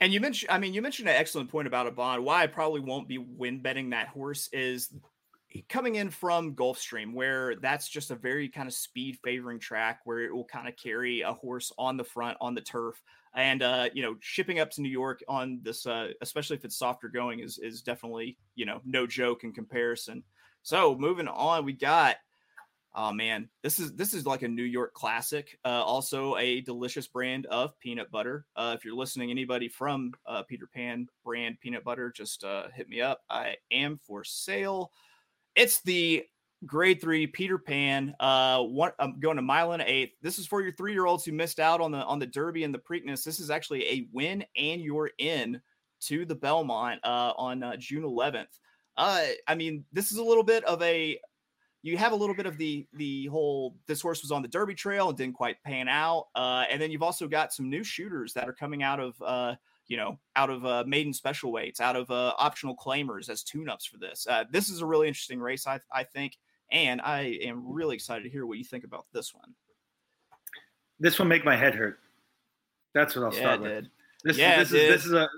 [0.01, 2.25] And you mentioned, I mean, you mentioned an excellent point about a bond.
[2.25, 4.91] Why I probably won't be win betting that horse is
[5.69, 10.21] coming in from Gulfstream, where that's just a very kind of speed favoring track where
[10.21, 13.03] it will kind of carry a horse on the front on the turf.
[13.37, 16.77] And uh, you know, shipping up to New York on this, uh, especially if it's
[16.77, 20.25] softer going, is is definitely you know no joke in comparison.
[20.63, 22.17] So moving on, we got
[22.99, 25.59] Oh man, this is this is like a New York classic.
[25.67, 28.47] Uh, also, a delicious brand of peanut butter.
[28.57, 32.89] Uh, if you're listening, anybody from uh, Peter Pan brand peanut butter, just uh, hit
[32.89, 33.21] me up.
[33.29, 34.93] I am for sale.
[35.55, 36.25] It's the
[36.65, 38.15] grade three Peter Pan.
[38.19, 40.15] Uh, one, I'm going to mile and eighth.
[40.23, 42.65] This is for your three year olds who missed out on the on the Derby
[42.65, 43.25] and the Preakness.
[43.25, 45.61] This is actually a win, and you're in
[46.01, 48.47] to the Belmont uh, on uh, June 11th.
[48.97, 51.19] Uh, I mean, this is a little bit of a
[51.83, 54.75] you have a little bit of the the whole this horse was on the Derby
[54.75, 58.33] Trail and didn't quite pan out, uh, and then you've also got some new shooters
[58.33, 59.55] that are coming out of uh,
[59.87, 63.87] you know out of uh, maiden special weights, out of uh, optional claimers as tune-ups
[63.87, 64.27] for this.
[64.29, 66.39] Uh, this is a really interesting race, I I think,
[66.71, 69.55] and I am really excited to hear what you think about this one.
[70.99, 71.99] This one make my head hurt.
[72.95, 73.87] That's what I'll yeah, start with.
[74.25, 75.29] This, yeah, this is this is a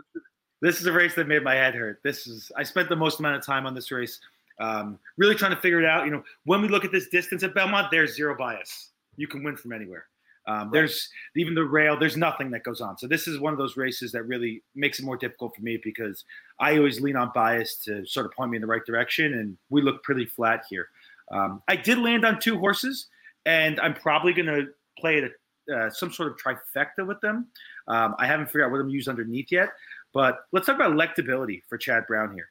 [0.62, 2.00] this is a race that made my head hurt.
[2.04, 4.20] This is I spent the most amount of time on this race
[4.60, 6.04] um, really trying to figure it out.
[6.04, 8.90] You know, when we look at this distance at Belmont, there's zero bias.
[9.16, 10.06] You can win from anywhere.
[10.46, 10.72] Um, right.
[10.72, 11.98] There's even the rail.
[11.98, 12.96] There's nothing that goes on.
[12.96, 15.78] So this is one of those races that really makes it more difficult for me
[15.82, 16.24] because
[16.58, 19.58] I always lean on bias to sort of point me in the right direction, and
[19.68, 20.88] we look pretty flat here.
[21.30, 23.08] Um, I did land on two horses,
[23.46, 24.66] and I'm probably going to
[24.98, 25.32] play it
[25.74, 27.48] uh, some sort of trifecta with them.
[27.88, 29.68] Um, I haven't figured out what I'm used underneath yet,
[30.12, 32.50] but let's talk about electability for Chad Brown here.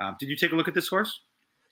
[0.00, 1.20] Um, did you take a look at this horse?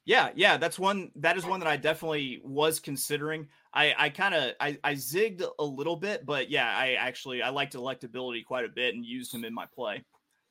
[0.06, 1.10] Yeah, yeah, that's one.
[1.16, 3.48] That is one that I definitely was considering.
[3.74, 7.50] I, I kind of, I, I zigged a little bit, but yeah, I actually I
[7.50, 10.04] liked electability quite a bit and used him in my play.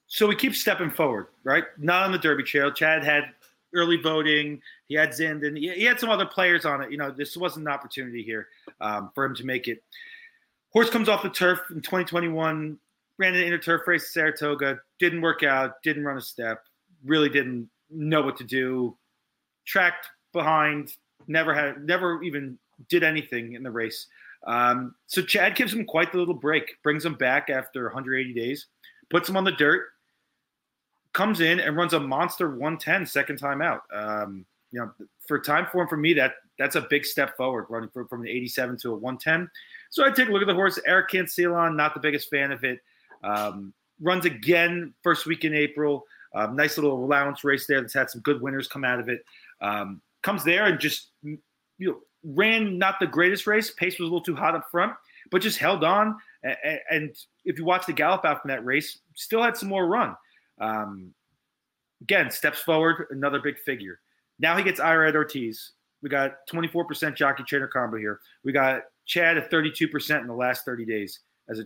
[0.07, 1.63] So we keep stepping forward, right?
[1.77, 2.71] Not on the Derby Trail.
[2.71, 3.33] Chad had
[3.75, 4.61] early voting.
[4.88, 6.91] He had Zind, and he, he had some other players on it.
[6.91, 8.47] You know, this wasn't an opportunity here
[8.81, 9.83] um, for him to make it.
[10.71, 12.79] Horse comes off the turf in 2021.
[13.17, 14.79] Ran an inner turf race at Saratoga.
[14.99, 15.81] Didn't work out.
[15.83, 16.63] Didn't run a step.
[17.05, 18.97] Really didn't know what to do
[19.65, 20.93] tracked behind,
[21.27, 22.57] never had, never even
[22.88, 24.07] did anything in the race.
[24.47, 28.67] Um, so Chad gives him quite the little break, brings him back after 180 days,
[29.09, 29.88] puts him on the dirt,
[31.15, 33.82] comes in and runs a monster 110 second time out.
[33.91, 34.91] Um, you know,
[35.28, 38.28] for time form for me, that that's a big step forward, running from, from an
[38.28, 39.49] 87 to a 110.
[39.89, 40.78] So I take a look at the horse.
[40.86, 42.80] Eric Cancellon, not the biggest fan of it.
[43.23, 46.06] Um, runs again first week in April.
[46.36, 49.23] Um, nice little allowance race there that's had some good winners come out of it.
[49.62, 51.39] Um, comes there and just you
[51.80, 53.71] know ran not the greatest race.
[53.71, 54.91] Pace was a little too hot up front,
[55.32, 56.17] but just held on.
[56.43, 59.88] And, and if you watch the gallop out from that race, still had some more
[59.88, 60.13] run.
[60.59, 61.13] Um,
[62.01, 63.99] again, steps forward, another big figure.
[64.39, 65.71] Now he gets Irad Ortiz.
[66.01, 68.19] We got 24% jockey trainer combo here.
[68.43, 71.65] We got Chad at 32% in the last 30 days as a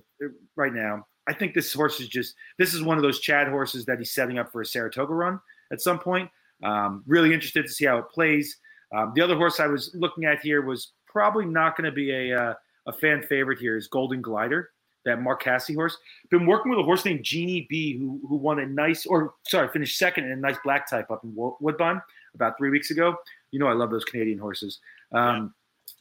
[0.56, 1.06] right now.
[1.28, 4.14] I think this horse is just this is one of those Chad horses that he's
[4.14, 5.40] setting up for a Saratoga run
[5.72, 6.30] at some point.
[6.64, 8.58] Um, really interested to see how it plays.
[8.96, 12.12] Um, the other horse I was looking at here was probably not going to be
[12.12, 12.54] a, uh,
[12.88, 14.72] a fan favorite here is Golden Glider,
[15.10, 15.98] that Mark Casse horse.
[16.30, 19.68] Been working with a horse named Jeannie B, who who won a nice, or sorry,
[19.70, 22.02] finished second in a nice black type up in Woodbine
[22.36, 23.16] about three weeks ago.
[23.52, 24.80] You know, I love those Canadian horses.
[25.12, 25.48] Um, yeah.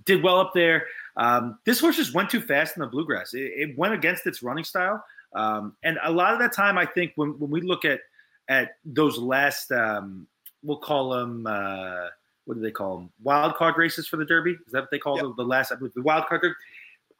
[0.04, 0.86] Did well up there.
[1.16, 3.34] Um, this horse just went too fast in the bluegrass.
[3.34, 5.04] It, it went against its running style.
[5.34, 8.00] Um, and a lot of that time, I think when, when we look at
[8.48, 10.26] at those last um,
[10.62, 12.06] we'll call them uh,
[12.44, 13.10] what do they call them?
[13.22, 14.52] Wild card races for the Derby.
[14.66, 15.24] Is that what they call yep.
[15.24, 15.68] the, the last?
[15.68, 16.46] The wild card.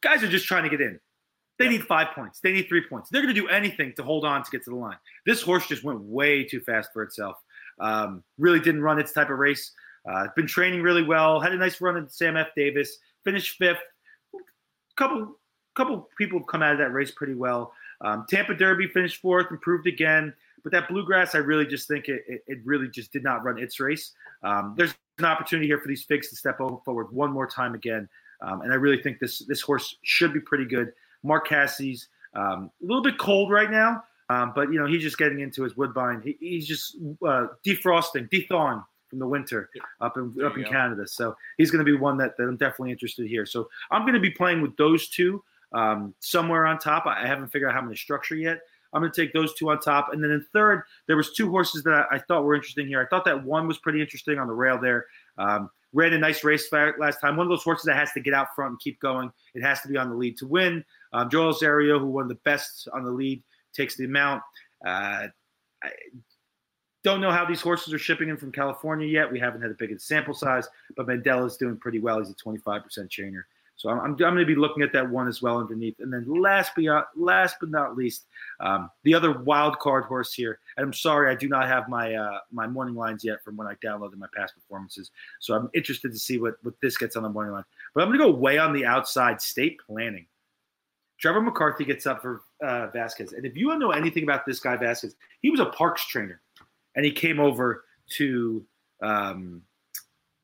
[0.01, 0.99] Guys are just trying to get in.
[1.59, 2.41] They need five points.
[2.41, 3.11] They need three points.
[3.11, 4.97] They're going to do anything to hold on to get to the line.
[5.27, 7.37] This horse just went way too fast for itself.
[7.81, 9.73] Um, really didn't run its type of race.
[10.09, 11.41] Uh, been training really well.
[11.41, 12.49] Had a nice run at Sam F.
[12.57, 12.99] Davis.
[13.25, 13.79] finished fifth.
[14.97, 15.37] Couple
[15.75, 17.73] couple people come out of that race pretty well.
[18.01, 20.35] Um, Tampa Derby finished fourth, improved again.
[20.65, 23.59] But that bluegrass, I really just think it, it, it really just did not run
[23.59, 24.13] its race.
[24.43, 28.09] Um, there's an opportunity here for these figs to step forward one more time again.
[28.41, 30.93] Um, and I really think this this horse should be pretty good.
[31.23, 35.19] Mark Casse's um, a little bit cold right now, um, but you know he's just
[35.19, 36.23] getting into his woodbine.
[36.23, 40.71] He, he's just uh, defrosting, thawing from the winter up in up in go.
[40.71, 41.07] Canada.
[41.07, 43.47] So he's going to be one that, that I'm definitely interested here.
[43.47, 47.07] So I'm going to be playing with those two um, somewhere on top.
[47.07, 48.61] I haven't figured out how I'm going to structure yet.
[48.93, 51.51] I'm going to take those two on top, and then in third, there was two
[51.51, 53.03] horses that I, I thought were interesting here.
[53.03, 55.05] I thought that one was pretty interesting on the rail there.
[55.37, 57.37] Um, ran a nice race last time.
[57.37, 59.31] One of those horses that has to get out front and keep going.
[59.55, 60.85] It has to be on the lead to win.
[61.13, 63.43] Um, Joel Rosario, who won the best on the lead,
[63.73, 64.43] takes the amount.
[64.87, 65.29] Uh,
[65.83, 65.91] I
[67.05, 69.31] don't know how these horses are shipping in from California yet.
[69.31, 72.19] We haven't had a big sample size, but Mandella's doing pretty well.
[72.19, 73.47] He's a 25% trainer.
[73.79, 76.01] So I'm, I'm, I'm going to be looking at that one as well underneath.
[76.01, 78.27] And then last but last but not least,
[78.59, 80.59] um, the other wild card horse here.
[80.77, 83.69] And I'm sorry, I do not have my uh, my morning lines yet from when
[83.69, 85.13] I downloaded my past performances.
[85.39, 87.65] So I'm interested to see what what this gets on the morning line.
[87.95, 89.41] But I'm going to go way on the outside.
[89.41, 90.27] State planning.
[91.21, 94.61] Trevor McCarthy gets up for uh, Vasquez, and if you don't know anything about this
[94.61, 96.41] guy Vasquez, he was a Parx trainer,
[96.95, 97.85] and he came over
[98.17, 98.65] to
[99.03, 99.63] um,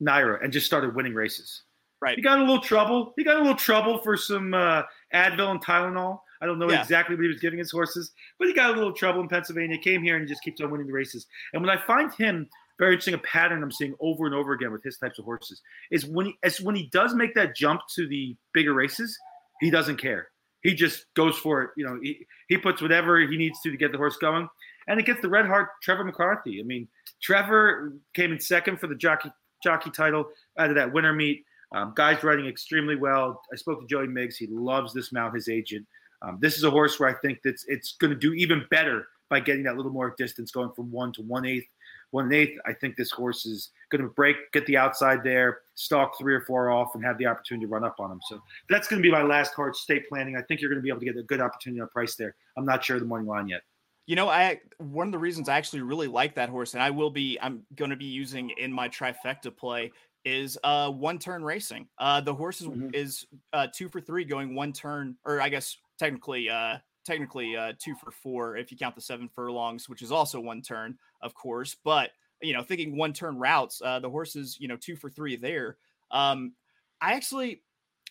[0.01, 1.63] NYRA and just started winning races.
[2.01, 2.17] Right.
[2.17, 3.13] He got a little trouble.
[3.17, 4.83] He got a little trouble for some uh,
[5.13, 6.19] Advil and Tylenol.
[6.41, 6.81] I don't know yeah.
[6.81, 9.77] exactly what he was giving his horses, but he got a little trouble in Pennsylvania.
[9.77, 11.25] Came here and he just keeps on winning the races.
[11.53, 14.71] And when I find him very interesting, a pattern I'm seeing over and over again
[14.71, 17.81] with his types of horses is when he as when he does make that jump
[17.95, 19.17] to the bigger races,
[19.61, 20.27] he doesn't care.
[20.65, 21.69] He just goes for it.
[21.77, 24.49] You know, he, he puts whatever he needs to to get the horse going,
[24.87, 26.59] and it gets the red heart Trevor McCarthy.
[26.59, 26.87] I mean,
[27.21, 29.29] Trevor came in second for the jockey
[29.63, 30.25] jockey title
[30.57, 31.45] out of that winter meet.
[31.71, 33.43] Um, guy's riding extremely well.
[33.53, 34.37] I spoke to Joey Miggs.
[34.37, 35.85] He loves this mount, his agent.
[36.23, 39.07] Um, this is a horse where I think that it's going to do even better
[39.29, 41.67] by getting that little more distance, going from one to one eighth.
[42.11, 45.59] One and eighth, I think this horse is going to break, get the outside there,
[45.73, 48.21] stalk three or four off, and have the opportunity to run up on him.
[48.27, 50.37] So that's going to be my last card, state planning.
[50.37, 52.35] I think you're going to be able to get a good opportunity on price there.
[52.57, 53.61] I'm not sure the morning line yet.
[54.07, 56.91] You know, I one of the reasons I actually really like that horse, and I
[56.91, 59.91] will be, I'm going to be using in my trifecta play
[60.23, 61.87] is uh one turn racing.
[61.99, 62.89] Uh the horse is, mm-hmm.
[62.93, 67.73] is uh two for three going one turn, or I guess technically uh technically uh
[67.79, 71.33] two for four if you count the seven furlongs, which is also one turn, of
[71.35, 71.75] course.
[71.83, 75.09] But you know, thinking one turn routes, uh the horse is, you know, two for
[75.09, 75.77] three there.
[76.11, 76.53] Um
[77.01, 77.61] I actually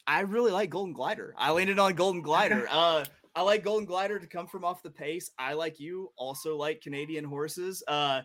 [0.07, 1.35] I really like Golden Glider.
[1.37, 2.68] I landed on Golden Glider.
[2.70, 3.04] Uh
[3.37, 5.33] I like Golden Glider to come from off the pace.
[5.40, 7.83] I like you also like Canadian horses.
[7.88, 8.22] Uh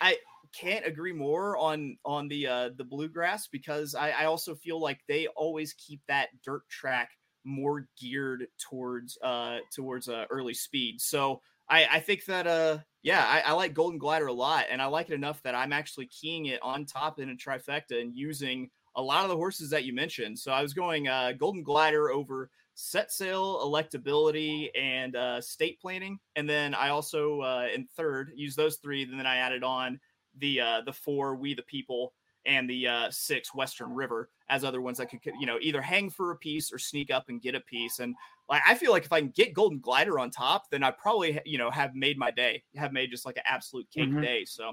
[0.00, 0.16] I
[0.52, 5.00] can't agree more on on the uh the bluegrass because I, I also feel like
[5.08, 7.10] they always keep that dirt track
[7.44, 11.00] more geared towards uh towards uh early speed.
[11.00, 14.80] So I I think that uh yeah I, I like Golden Glider a lot and
[14.80, 18.14] I like it enough that I'm actually keying it on top in a trifecta and
[18.14, 20.38] using a lot of the horses that you mentioned.
[20.38, 26.18] So I was going uh Golden Glider over set sail electability and uh, state planning
[26.34, 29.96] and then i also uh, in third use those three and then i added on
[30.38, 32.14] the uh, the four We the People
[32.46, 36.10] and the uh, six Western River as other ones that could you know either hang
[36.10, 37.98] for a piece or sneak up and get a piece.
[37.98, 38.14] And
[38.48, 41.40] like I feel like if I can get Golden Glider on top, then I probably
[41.44, 44.22] you know have made my day, have made just like an absolute cake mm-hmm.
[44.22, 44.44] day.
[44.44, 44.72] So.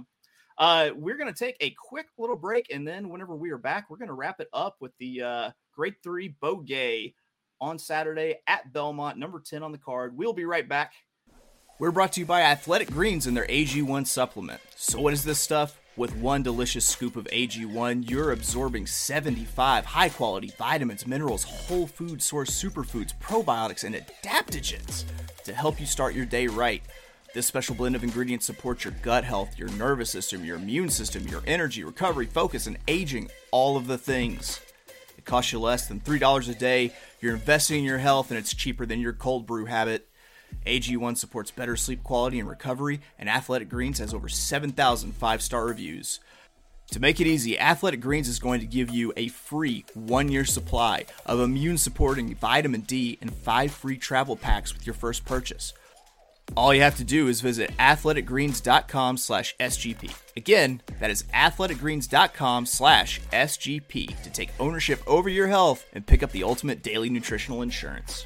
[0.57, 3.89] Uh, we're going to take a quick little break, and then whenever we are back,
[3.89, 7.15] we're going to wrap it up with the uh, Grade 3 Beaugay
[7.59, 10.15] on Saturday at Belmont, number 10 on the card.
[10.15, 10.91] We'll be right back
[11.81, 14.61] we're brought to you by Athletic Greens and their AG1 supplement.
[14.75, 15.80] So, what is this stuff?
[16.01, 22.23] With one delicious scoop of AG1, you're absorbing 75 high quality vitamins, minerals, whole food
[22.23, 25.03] source superfoods, probiotics, and adaptogens
[25.43, 26.81] to help you start your day right.
[27.35, 31.27] This special blend of ingredients supports your gut health, your nervous system, your immune system,
[31.27, 34.59] your energy, recovery, focus, and aging all of the things.
[35.19, 36.95] It costs you less than $3 a day.
[37.19, 40.09] You're investing in your health, and it's cheaper than your cold brew habit.
[40.65, 45.65] AG1 supports better sleep quality and recovery, and Athletic Greens has over 7,000 five star
[45.65, 46.19] reviews.
[46.91, 50.43] To make it easy, Athletic Greens is going to give you a free one year
[50.43, 55.73] supply of immune supporting vitamin D and five free travel packs with your first purchase.
[56.57, 60.13] All you have to do is visit athleticgreens.com slash SGP.
[60.35, 66.31] Again, that is athleticgreens.com slash SGP to take ownership over your health and pick up
[66.31, 68.25] the ultimate daily nutritional insurance.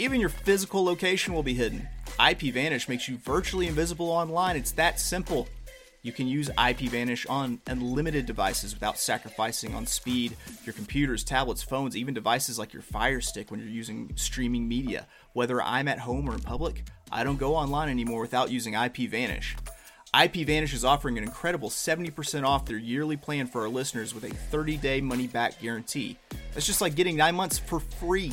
[0.00, 1.88] Even your physical location will be hidden.
[2.20, 4.56] IPVanish makes you virtually invisible online.
[4.56, 5.48] It's that simple.
[6.02, 10.36] You can use IPVanish on unlimited devices without sacrificing on speed.
[10.64, 15.08] Your computers, tablets, phones, even devices like your Fire Stick when you're using streaming media.
[15.32, 19.56] Whether I'm at home or in public, I don't go online anymore without using IPVanish.
[20.14, 24.30] IPVanish is offering an incredible 70% off their yearly plan for our listeners with a
[24.30, 26.16] 30 day money back guarantee.
[26.54, 28.32] That's just like getting nine months for free.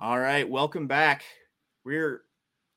[0.00, 1.24] All right, welcome back.
[1.84, 2.22] We're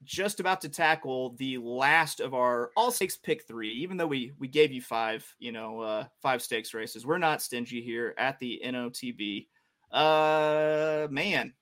[0.04, 3.70] just about to tackle the last of our all stakes pick three.
[3.74, 7.44] Even though we we gave you five, you know, uh, five stakes races, we're not
[7.44, 9.46] stingy here at the NOTB.
[9.92, 11.54] Uh, man,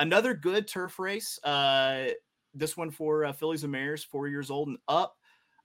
[0.00, 1.38] another good turf race.
[1.44, 2.08] Uh,
[2.54, 5.16] this one for uh, fillies and mares, four years old and up.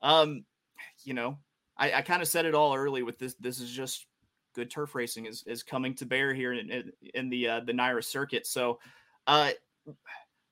[0.04, 0.46] Um,
[1.04, 1.40] you know,
[1.76, 3.34] I, I kind of said it all early with this.
[3.40, 4.06] This is just
[4.60, 7.74] good turf racing is is coming to bear here in in, in the uh, the
[7.74, 8.46] NYRA circuit.
[8.46, 8.80] So,
[9.28, 9.52] uh,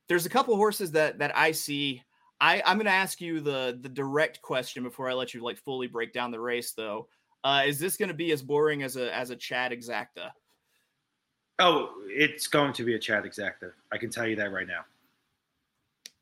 [0.07, 2.03] there's a couple horses that that I see.
[2.39, 5.57] I I'm going to ask you the the direct question before I let you like
[5.57, 7.07] fully break down the race, though.
[7.43, 10.31] Uh, is this going to be as boring as a as a Chad Exacta?
[11.59, 13.71] Oh, it's going to be a Chad Exacta.
[13.91, 14.85] I can tell you that right now.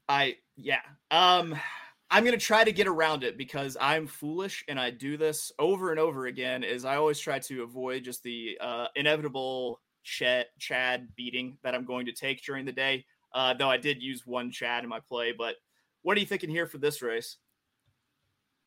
[0.07, 0.81] I yeah.
[1.11, 1.55] Um
[2.15, 5.51] I'm going to try to get around it because I'm foolish and I do this
[5.59, 10.45] over and over again is I always try to avoid just the uh, inevitable Chad,
[10.57, 13.05] Chad beating that I'm going to take during the day.
[13.33, 15.55] Uh, though I did use one Chad in my play, but
[16.03, 17.35] what are you thinking here for this race?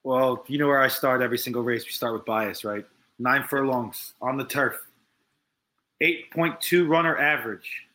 [0.05, 1.87] Well, you know where I start every single race.
[1.87, 2.85] We start with bias, right?
[3.19, 4.77] Nine furlongs on the turf,
[6.03, 7.87] 8.2 runner average.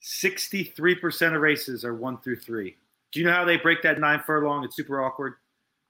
[0.00, 2.76] 63% of races are one through three.
[3.12, 4.64] Do you know how they break that nine furlong?
[4.64, 5.34] It's super awkward.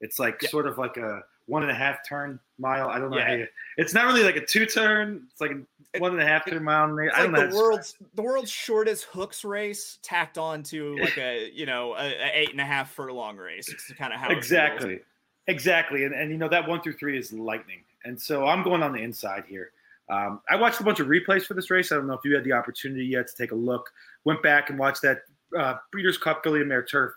[0.00, 0.50] It's like yeah.
[0.50, 2.88] sort of like a one and a half turn mile.
[2.88, 3.18] I don't know.
[3.18, 3.34] Yeah.
[3.34, 3.46] You,
[3.76, 5.26] it's not really like a two turn.
[5.30, 6.96] It's like a one and a half turn mile.
[6.98, 7.50] It's I don't like know.
[7.50, 12.06] The world's the world's shortest hooks race tacked on to like a you know a,
[12.06, 13.68] a eight and a half furlong race.
[13.68, 15.00] It's kind of how exactly,
[15.46, 16.04] exactly.
[16.04, 17.82] And and you know that one through three is lightning.
[18.04, 19.72] And so I'm going on the inside here.
[20.08, 21.90] Um, I watched a bunch of replays for this race.
[21.90, 23.90] I don't know if you had the opportunity yet to take a look.
[24.24, 25.22] Went back and watched that
[25.58, 27.12] uh, Breeders' Cup and Mare Turf.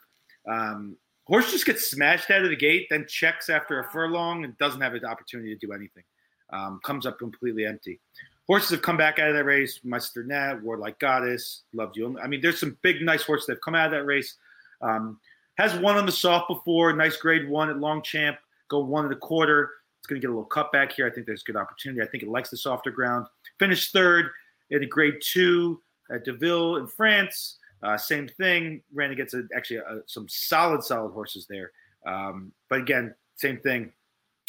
[0.49, 4.57] Um, horse just gets smashed out of the gate, then checks after a furlong and
[4.57, 6.03] doesn't have an opportunity to do anything.
[6.51, 7.99] Um, comes up completely empty.
[8.47, 9.79] Horses have come back out of that race.
[9.83, 12.17] Mustard Net, War Like Goddess, Loved You.
[12.19, 14.35] I mean, there's some big, nice horses that have come out of that race.
[14.81, 15.19] Um,
[15.59, 16.93] has won on the soft before.
[16.93, 18.37] Nice grade one at Longchamp.
[18.69, 19.69] Go one and a quarter.
[19.99, 21.05] It's going to get a little cut back here.
[21.05, 22.01] I think there's good opportunity.
[22.01, 23.27] I think it likes the softer ground.
[23.59, 24.31] Finished third
[24.71, 27.58] in a grade two at Deauville in France.
[27.81, 28.81] Uh, same thing.
[28.93, 31.71] Ran gets a, actually a, some solid, solid horses there.
[32.05, 33.91] Um, but again, same thing.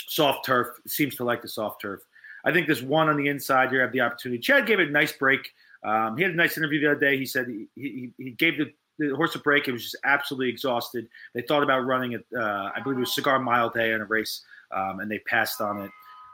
[0.09, 2.01] Soft turf seems to like the soft turf.
[2.45, 3.73] I think there's one on the inside.
[3.73, 4.41] You have the opportunity.
[4.41, 5.53] Chad gave it a nice break.
[5.83, 7.17] Um, he had a nice interview the other day.
[7.17, 9.69] He said he, he, he gave the, the, horse a break.
[9.69, 11.09] It was just absolutely exhausted.
[11.35, 12.25] They thought about running it.
[12.37, 14.43] Uh, I believe it was Cigar Mile Day in a race,
[14.75, 15.91] um, and they passed on it.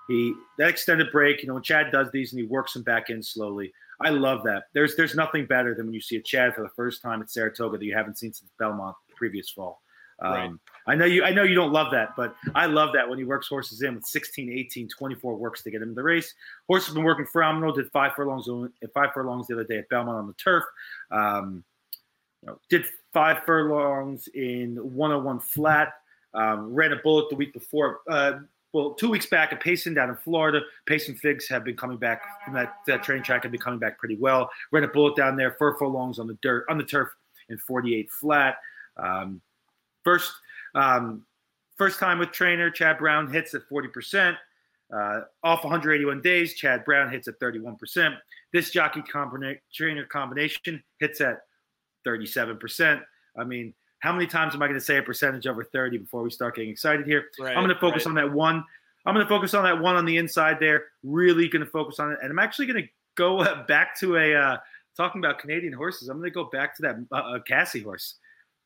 [0.09, 1.43] He that extended break.
[1.43, 3.73] You know, when Chad does these and he works them back in slowly.
[4.01, 4.65] I love that.
[4.75, 7.31] There's there's nothing better than when you see a Chad for the first time at
[7.31, 9.83] Saratoga that you haven't seen since Belmont the previous fall.
[10.21, 10.51] Um, right.
[10.87, 13.25] I know you I know you don't love that, but I love that when he
[13.25, 16.33] works horses in with 16, 18, 24 works to get him in the race.
[16.69, 17.73] Horse has been working phenomenal.
[17.73, 18.49] Did five furlongs
[18.95, 20.65] five furlongs the other day at Belmont on the turf.
[21.11, 21.65] Um,
[22.43, 25.93] you know, did five furlongs in 101 flat.
[26.35, 28.01] Um, ran a bullet the week before.
[28.09, 28.41] Uh,
[28.73, 30.61] well, two weeks back at Payson down in Florida.
[30.87, 33.99] Payson Figs have been coming back from that, that training track, have been coming back
[33.99, 34.51] pretty well.
[34.73, 37.09] Ran a bullet down there, four furlongs on the dirt, on the turf
[37.49, 38.57] in 48 flat.
[38.97, 39.41] Um,
[40.05, 40.33] first,
[40.75, 41.25] um,
[41.77, 44.37] first time with trainer, Chad Brown hits at 40%.
[44.95, 48.17] Uh, off 181 days, Chad Brown hits at 31%.
[48.53, 51.41] This jockey combina- trainer combination hits at
[52.07, 53.03] 37%.
[53.37, 53.75] I mean,
[54.07, 56.57] how many times am I going to say a percentage over 30 before we start
[56.57, 57.27] getting excited here?
[57.41, 58.11] Right, I'm going to focus right.
[58.11, 58.65] on that one.
[59.05, 60.85] I'm going to focus on that one on the inside there.
[61.03, 64.35] Really going to focus on it, and I'm actually going to go back to a
[64.35, 64.57] uh,
[64.97, 68.15] talking about Canadian horses, I'm going to go back to that uh, uh Casse horse.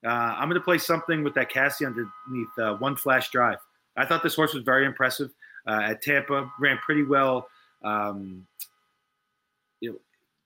[0.04, 3.58] Uh, I'm going to play something with that Casse underneath uh, one flash drive.
[3.96, 5.30] I thought this horse was very impressive
[5.66, 7.48] uh, at Tampa, ran pretty well.
[7.82, 8.46] Um,
[9.80, 9.98] you know,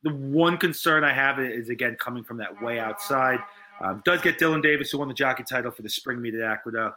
[0.02, 3.38] the one concern I have is again coming from that way outside.
[3.80, 6.42] Um, does get Dylan Davis, who won the jockey title for the spring meet at
[6.42, 6.96] Aqueduct.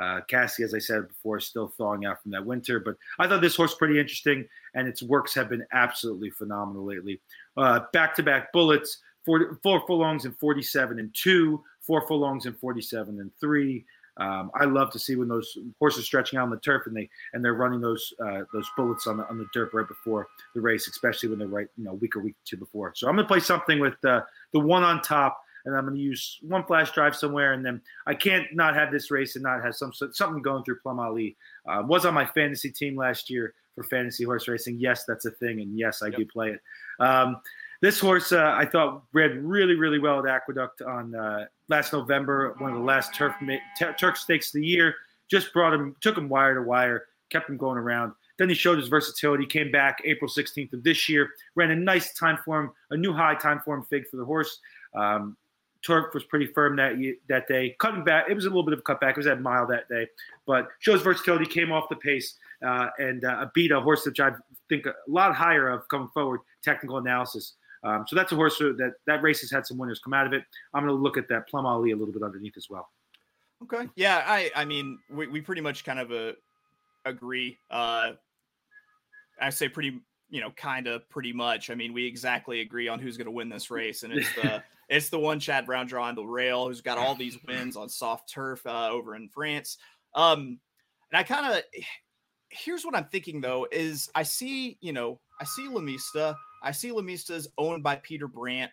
[0.00, 2.78] Uh, Casse, as I said before, is still thawing out from that winter.
[2.78, 7.20] But I thought this horse pretty interesting, and its works have been absolutely phenomenal lately.
[7.56, 13.20] Back to back bullets, four, four furlongs and 47 and two, four furlongs and 47
[13.20, 13.84] and three.
[14.16, 17.08] Um, I love to see when those horses stretching out on the turf and they
[17.32, 20.60] and they're running those uh, those bullets on the on the dirt right before the
[20.60, 22.92] race, especially when they're right you know week or week two before.
[22.94, 25.96] So I'm going to play something with uh, the one on top and I'm going
[25.96, 29.42] to use one flash drive somewhere, and then I can't not have this race and
[29.42, 31.36] not have some something going through Plum Ali.
[31.66, 34.78] Uh, was on my fantasy team last year for fantasy horse racing.
[34.78, 36.16] Yes, that's a thing, and yes, I yep.
[36.16, 36.60] do play it.
[36.98, 37.40] Um,
[37.80, 42.54] this horse uh, I thought ran really, really well at Aqueduct on uh, last November,
[42.58, 43.34] one of the last turf
[43.98, 44.94] Turk Stakes of the year.
[45.30, 48.12] Just brought him, took him wire to wire, kept him going around.
[48.38, 49.46] Then he showed his versatility.
[49.46, 53.34] Came back April 16th of this year, ran a nice time form, a new high
[53.34, 54.58] time form fig for the horse.
[54.94, 55.36] Um,
[55.84, 56.94] Turf was pretty firm that
[57.28, 57.74] that day.
[57.78, 59.10] Cutting back, it was a little bit of a cutback.
[59.10, 60.06] It was at mile that day,
[60.46, 61.46] but shows versatility.
[61.46, 64.32] Came off the pace uh, and uh, beat a horse that I
[64.68, 66.40] think a lot higher of coming forward.
[66.62, 67.54] Technical analysis.
[67.82, 70.32] Um, so that's a horse that that race has had some winners come out of
[70.32, 70.44] it.
[70.74, 72.90] I'm going to look at that Plum Ali a little bit underneath as well.
[73.62, 73.88] Okay.
[73.94, 74.22] Yeah.
[74.26, 76.32] I I mean we, we pretty much kind of uh,
[77.04, 77.58] agree.
[77.70, 78.12] Uh,
[79.40, 80.00] I say pretty
[80.30, 81.70] you know kind of pretty much.
[81.70, 84.62] I mean we exactly agree on who's going to win this race, and it's the
[84.90, 88.28] It's the one Chad Brown drawing the rail, who's got all these wins on soft
[88.28, 89.78] turf uh, over in France.
[90.16, 90.58] Um,
[91.12, 91.62] and I kind of
[92.48, 96.90] here's what I'm thinking though is I see you know I see Lamista, I see
[96.90, 98.72] Lamista is owned by Peter Brant.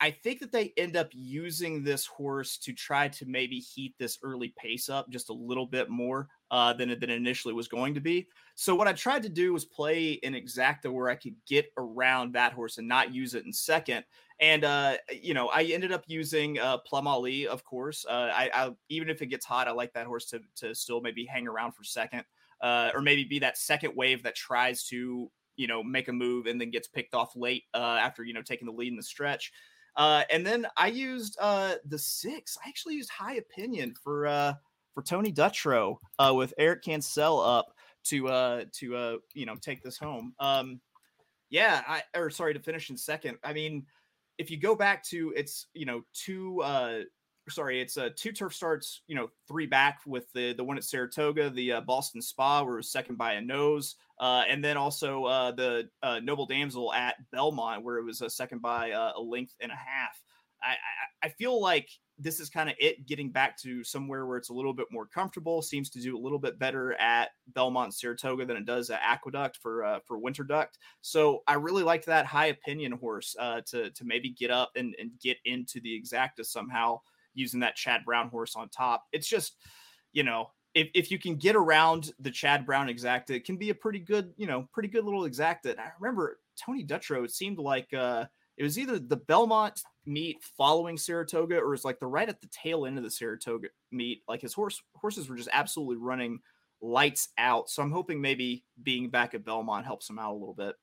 [0.00, 4.18] I think that they end up using this horse to try to maybe heat this
[4.22, 7.94] early pace up just a little bit more uh, than it, than initially was going
[7.94, 8.28] to be.
[8.54, 12.32] So what I tried to do was play an exacta where I could get around
[12.34, 14.04] that horse and not use it in second.
[14.40, 18.06] And uh, you know, I ended up using uh, Plum Ali, of course.
[18.08, 21.00] Uh, I, I, even if it gets hot, I like that horse to to still
[21.00, 22.24] maybe hang around for second,
[22.60, 26.46] uh, or maybe be that second wave that tries to you know make a move
[26.46, 29.02] and then gets picked off late uh, after you know taking the lead in the
[29.02, 29.52] stretch.
[29.96, 32.56] Uh, and then I used the six.
[32.64, 34.56] I actually used high opinion for
[34.98, 37.72] for Tony Dutrow uh, with Eric Cancel up
[38.02, 40.34] to uh, to uh, you know take this home.
[40.40, 40.80] Um,
[41.50, 43.38] yeah, I or sorry to finish in second.
[43.44, 43.86] I mean,
[44.38, 47.02] if you go back to it's you know two uh
[47.48, 50.84] sorry it's uh two turf starts you know three back with the the one at
[50.84, 54.76] saratoga the uh, boston spa where it was second by a nose uh and then
[54.76, 59.12] also uh the uh, noble damsel at belmont where it was a second by uh,
[59.16, 60.22] a length and a half
[60.62, 60.74] I,
[61.22, 61.88] I feel like
[62.18, 65.06] this is kind of it getting back to somewhere where it's a little bit more
[65.06, 65.62] comfortable.
[65.62, 69.56] Seems to do a little bit better at Belmont Saratoga than it does at Aqueduct
[69.56, 70.78] for uh, for Winter Duct.
[71.00, 74.94] So I really liked that high opinion horse uh, to to maybe get up and,
[74.98, 77.00] and get into the exacta somehow
[77.34, 79.04] using that Chad Brown horse on top.
[79.12, 79.56] It's just
[80.12, 83.70] you know if, if you can get around the Chad Brown exacta, it can be
[83.70, 85.78] a pretty good you know pretty good little exacta.
[85.78, 87.24] I remember Tony Dutrow.
[87.24, 87.92] It seemed like.
[87.94, 88.24] Uh,
[88.58, 92.48] it was either the Belmont meet following Saratoga or was like the right at the
[92.48, 94.22] tail end of the Saratoga meet.
[94.26, 96.40] Like his horse horses were just absolutely running
[96.80, 97.68] lights out.
[97.70, 100.74] So I'm hoping maybe being back at Belmont helps him out a little bit.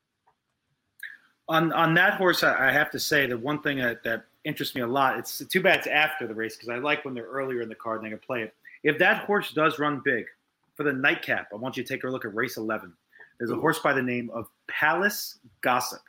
[1.48, 4.82] On on that horse, I have to say the one thing that, that interests me
[4.82, 5.18] a lot.
[5.20, 7.76] It's too bad it's after the race because I like when they're earlier in the
[7.76, 8.54] card and they can play it.
[8.84, 10.26] If that horse does run big
[10.76, 12.94] for the nightcap, I want you to take a look at race 11.
[13.40, 16.02] There's a horse by the name of Palace Gossip.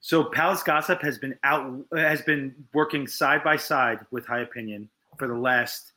[0.00, 4.88] So Palace Gossip has been out has been working side by side with High Opinion
[5.18, 5.92] for the last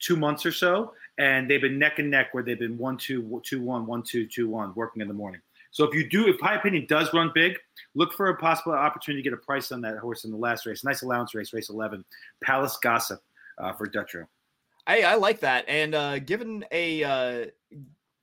[0.00, 3.40] two months or so, and they've been neck and neck where they've been one two
[3.44, 5.40] two one one two two one working in the morning.
[5.70, 7.58] So if you do, if High Opinion does run big,
[7.94, 10.66] look for a possible opportunity to get a price on that horse in the last
[10.66, 10.84] race.
[10.84, 12.04] Nice allowance race, race eleven,
[12.42, 13.20] Palace Gossip
[13.58, 14.26] uh, for Dutrow.
[14.86, 17.46] I, I like that, and uh, given a uh,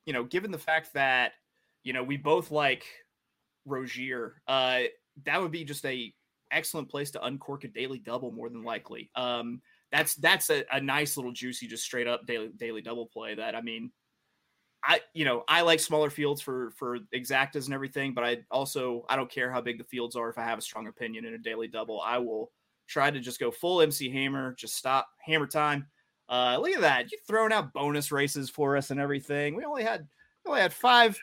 [0.05, 1.34] you know, given the fact that
[1.84, 2.86] you know we both like
[3.65, 4.82] Rozier, uh,
[5.26, 6.13] that would be just a
[6.51, 9.09] excellent place to uncork a daily double more than likely.
[9.15, 9.61] Um,
[9.91, 13.36] that's that's a, a nice little juicy, just straight up daily daily double play.
[13.36, 13.91] That I mean,
[14.84, 19.05] I you know I like smaller fields for for exactas and everything, but I also
[19.09, 20.30] I don't care how big the fields are.
[20.30, 22.51] If I have a strong opinion in a daily double, I will
[22.88, 25.88] try to just go full MC Hammer, just stop hammer time.
[26.30, 27.11] Uh, look at that!
[27.11, 29.55] You throwing out bonus races for us and everything.
[29.55, 30.07] We only had
[30.45, 31.19] we only had five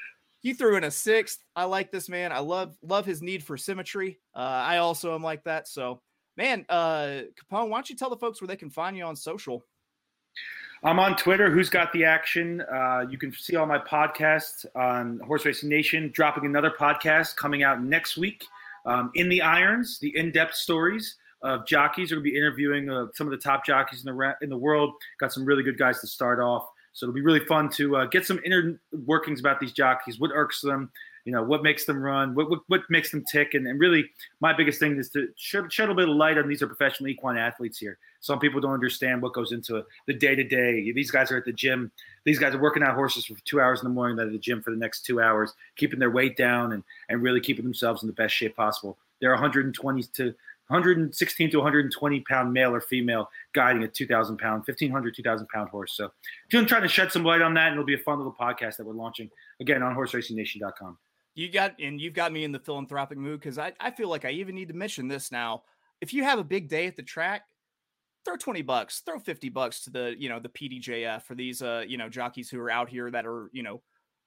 [0.49, 1.44] you threw in a sixth.
[1.55, 2.32] I like this man.
[2.32, 4.18] I love love his need for symmetry.
[4.34, 5.68] Uh, I also am like that.
[5.68, 6.01] So,
[6.36, 9.14] man, uh, Capone, why don't you tell the folks where they can find you on
[9.14, 9.64] social?
[10.84, 11.51] I'm on Twitter.
[11.51, 12.61] Who's got the action?
[12.62, 16.11] Uh, you can see all my podcasts on Horse Racing Nation.
[16.12, 18.44] Dropping another podcast coming out next week.
[18.86, 22.11] Um, in the irons, the in-depth stories of jockeys.
[22.11, 24.57] We're going to be interviewing uh, some of the top jockeys in the in the
[24.57, 24.94] world.
[25.18, 26.68] Got some really good guys to start off.
[26.99, 30.18] So it'll be really fun to uh, get some inner workings about these jockeys.
[30.18, 30.90] What irks them?
[31.24, 32.34] You know, what makes them run?
[32.34, 33.55] What what, what makes them tick?
[33.55, 36.38] And, and really, my biggest thing is to shed, shed a little bit of light
[36.38, 37.99] on these are professional equine athletes here.
[38.18, 40.90] Some people don't understand what goes into the day to day.
[40.90, 41.92] These guys are at the gym.
[42.24, 44.16] These guys are working out horses for two hours in the morning.
[44.16, 47.22] They're at the gym for the next two hours, keeping their weight down and, and
[47.22, 48.99] really keeping themselves in the best shape possible.
[49.20, 50.34] They're 120 to
[50.69, 55.95] 116 to 120 pound male or female guiding a 2,000 pound, 1,500, 2,000 pound horse.
[55.97, 56.11] So,
[56.55, 58.77] I'm trying to shed some light on that, and it'll be a fun little podcast
[58.77, 60.99] that we're launching again on HorseRacingNation.com.
[61.35, 64.25] You got, and you've got me in the philanthropic mood because I, I feel like
[64.25, 65.62] I even need to mention this now.
[66.01, 67.43] If you have a big day at the track,
[68.25, 71.85] throw 20 bucks, throw 50 bucks to the, you know, the PDJF for these, uh,
[71.87, 73.81] you know, jockeys who are out here that are, you know,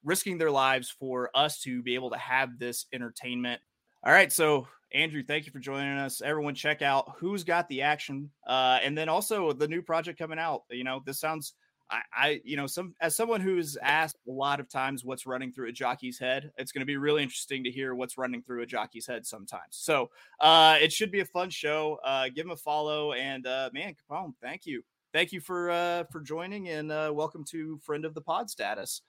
[0.03, 3.61] risking their lives for us to be able to have this entertainment.
[4.05, 4.31] All right.
[4.31, 6.21] So Andrew, thank you for joining us.
[6.21, 10.39] Everyone, check out who's got the action, uh, and then also the new project coming
[10.39, 10.63] out.
[10.69, 11.53] You know, this sounds.
[11.89, 15.51] I, I, you know, some as someone who's asked a lot of times what's running
[15.51, 18.61] through a jockey's head, it's going to be really interesting to hear what's running through
[18.61, 19.71] a jockey's head sometimes.
[19.71, 21.99] So, uh, it should be a fun show.
[22.03, 24.83] Uh, give him a follow, and uh, man, Capone, thank you,
[25.13, 29.01] thank you for uh, for joining, and uh, welcome to friend of the pod status.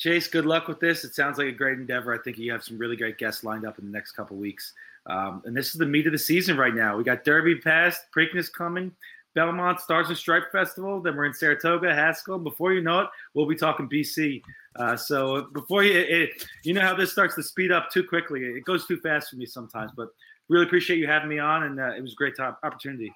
[0.00, 1.04] Chase, good luck with this.
[1.04, 2.14] It sounds like a great endeavor.
[2.14, 4.72] I think you have some really great guests lined up in the next couple weeks.
[5.04, 6.96] Um, and this is the meat of the season right now.
[6.96, 8.92] We got Derby past, Preakness coming,
[9.34, 11.02] Belmont Stars and Stripe Festival.
[11.02, 12.38] Then we're in Saratoga, Haskell.
[12.38, 14.40] Before you know it, we'll be talking BC.
[14.76, 16.30] Uh, so before you, it,
[16.64, 18.40] you know how this starts to speed up too quickly.
[18.40, 19.92] It goes too fast for me sometimes.
[19.94, 20.08] But
[20.48, 23.12] really appreciate you having me on, and uh, it was a great top opportunity.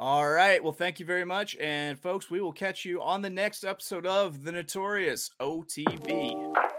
[0.00, 0.62] All right.
[0.62, 1.56] Well, thank you very much.
[1.56, 6.77] And folks, we will catch you on the next episode of the Notorious OTB.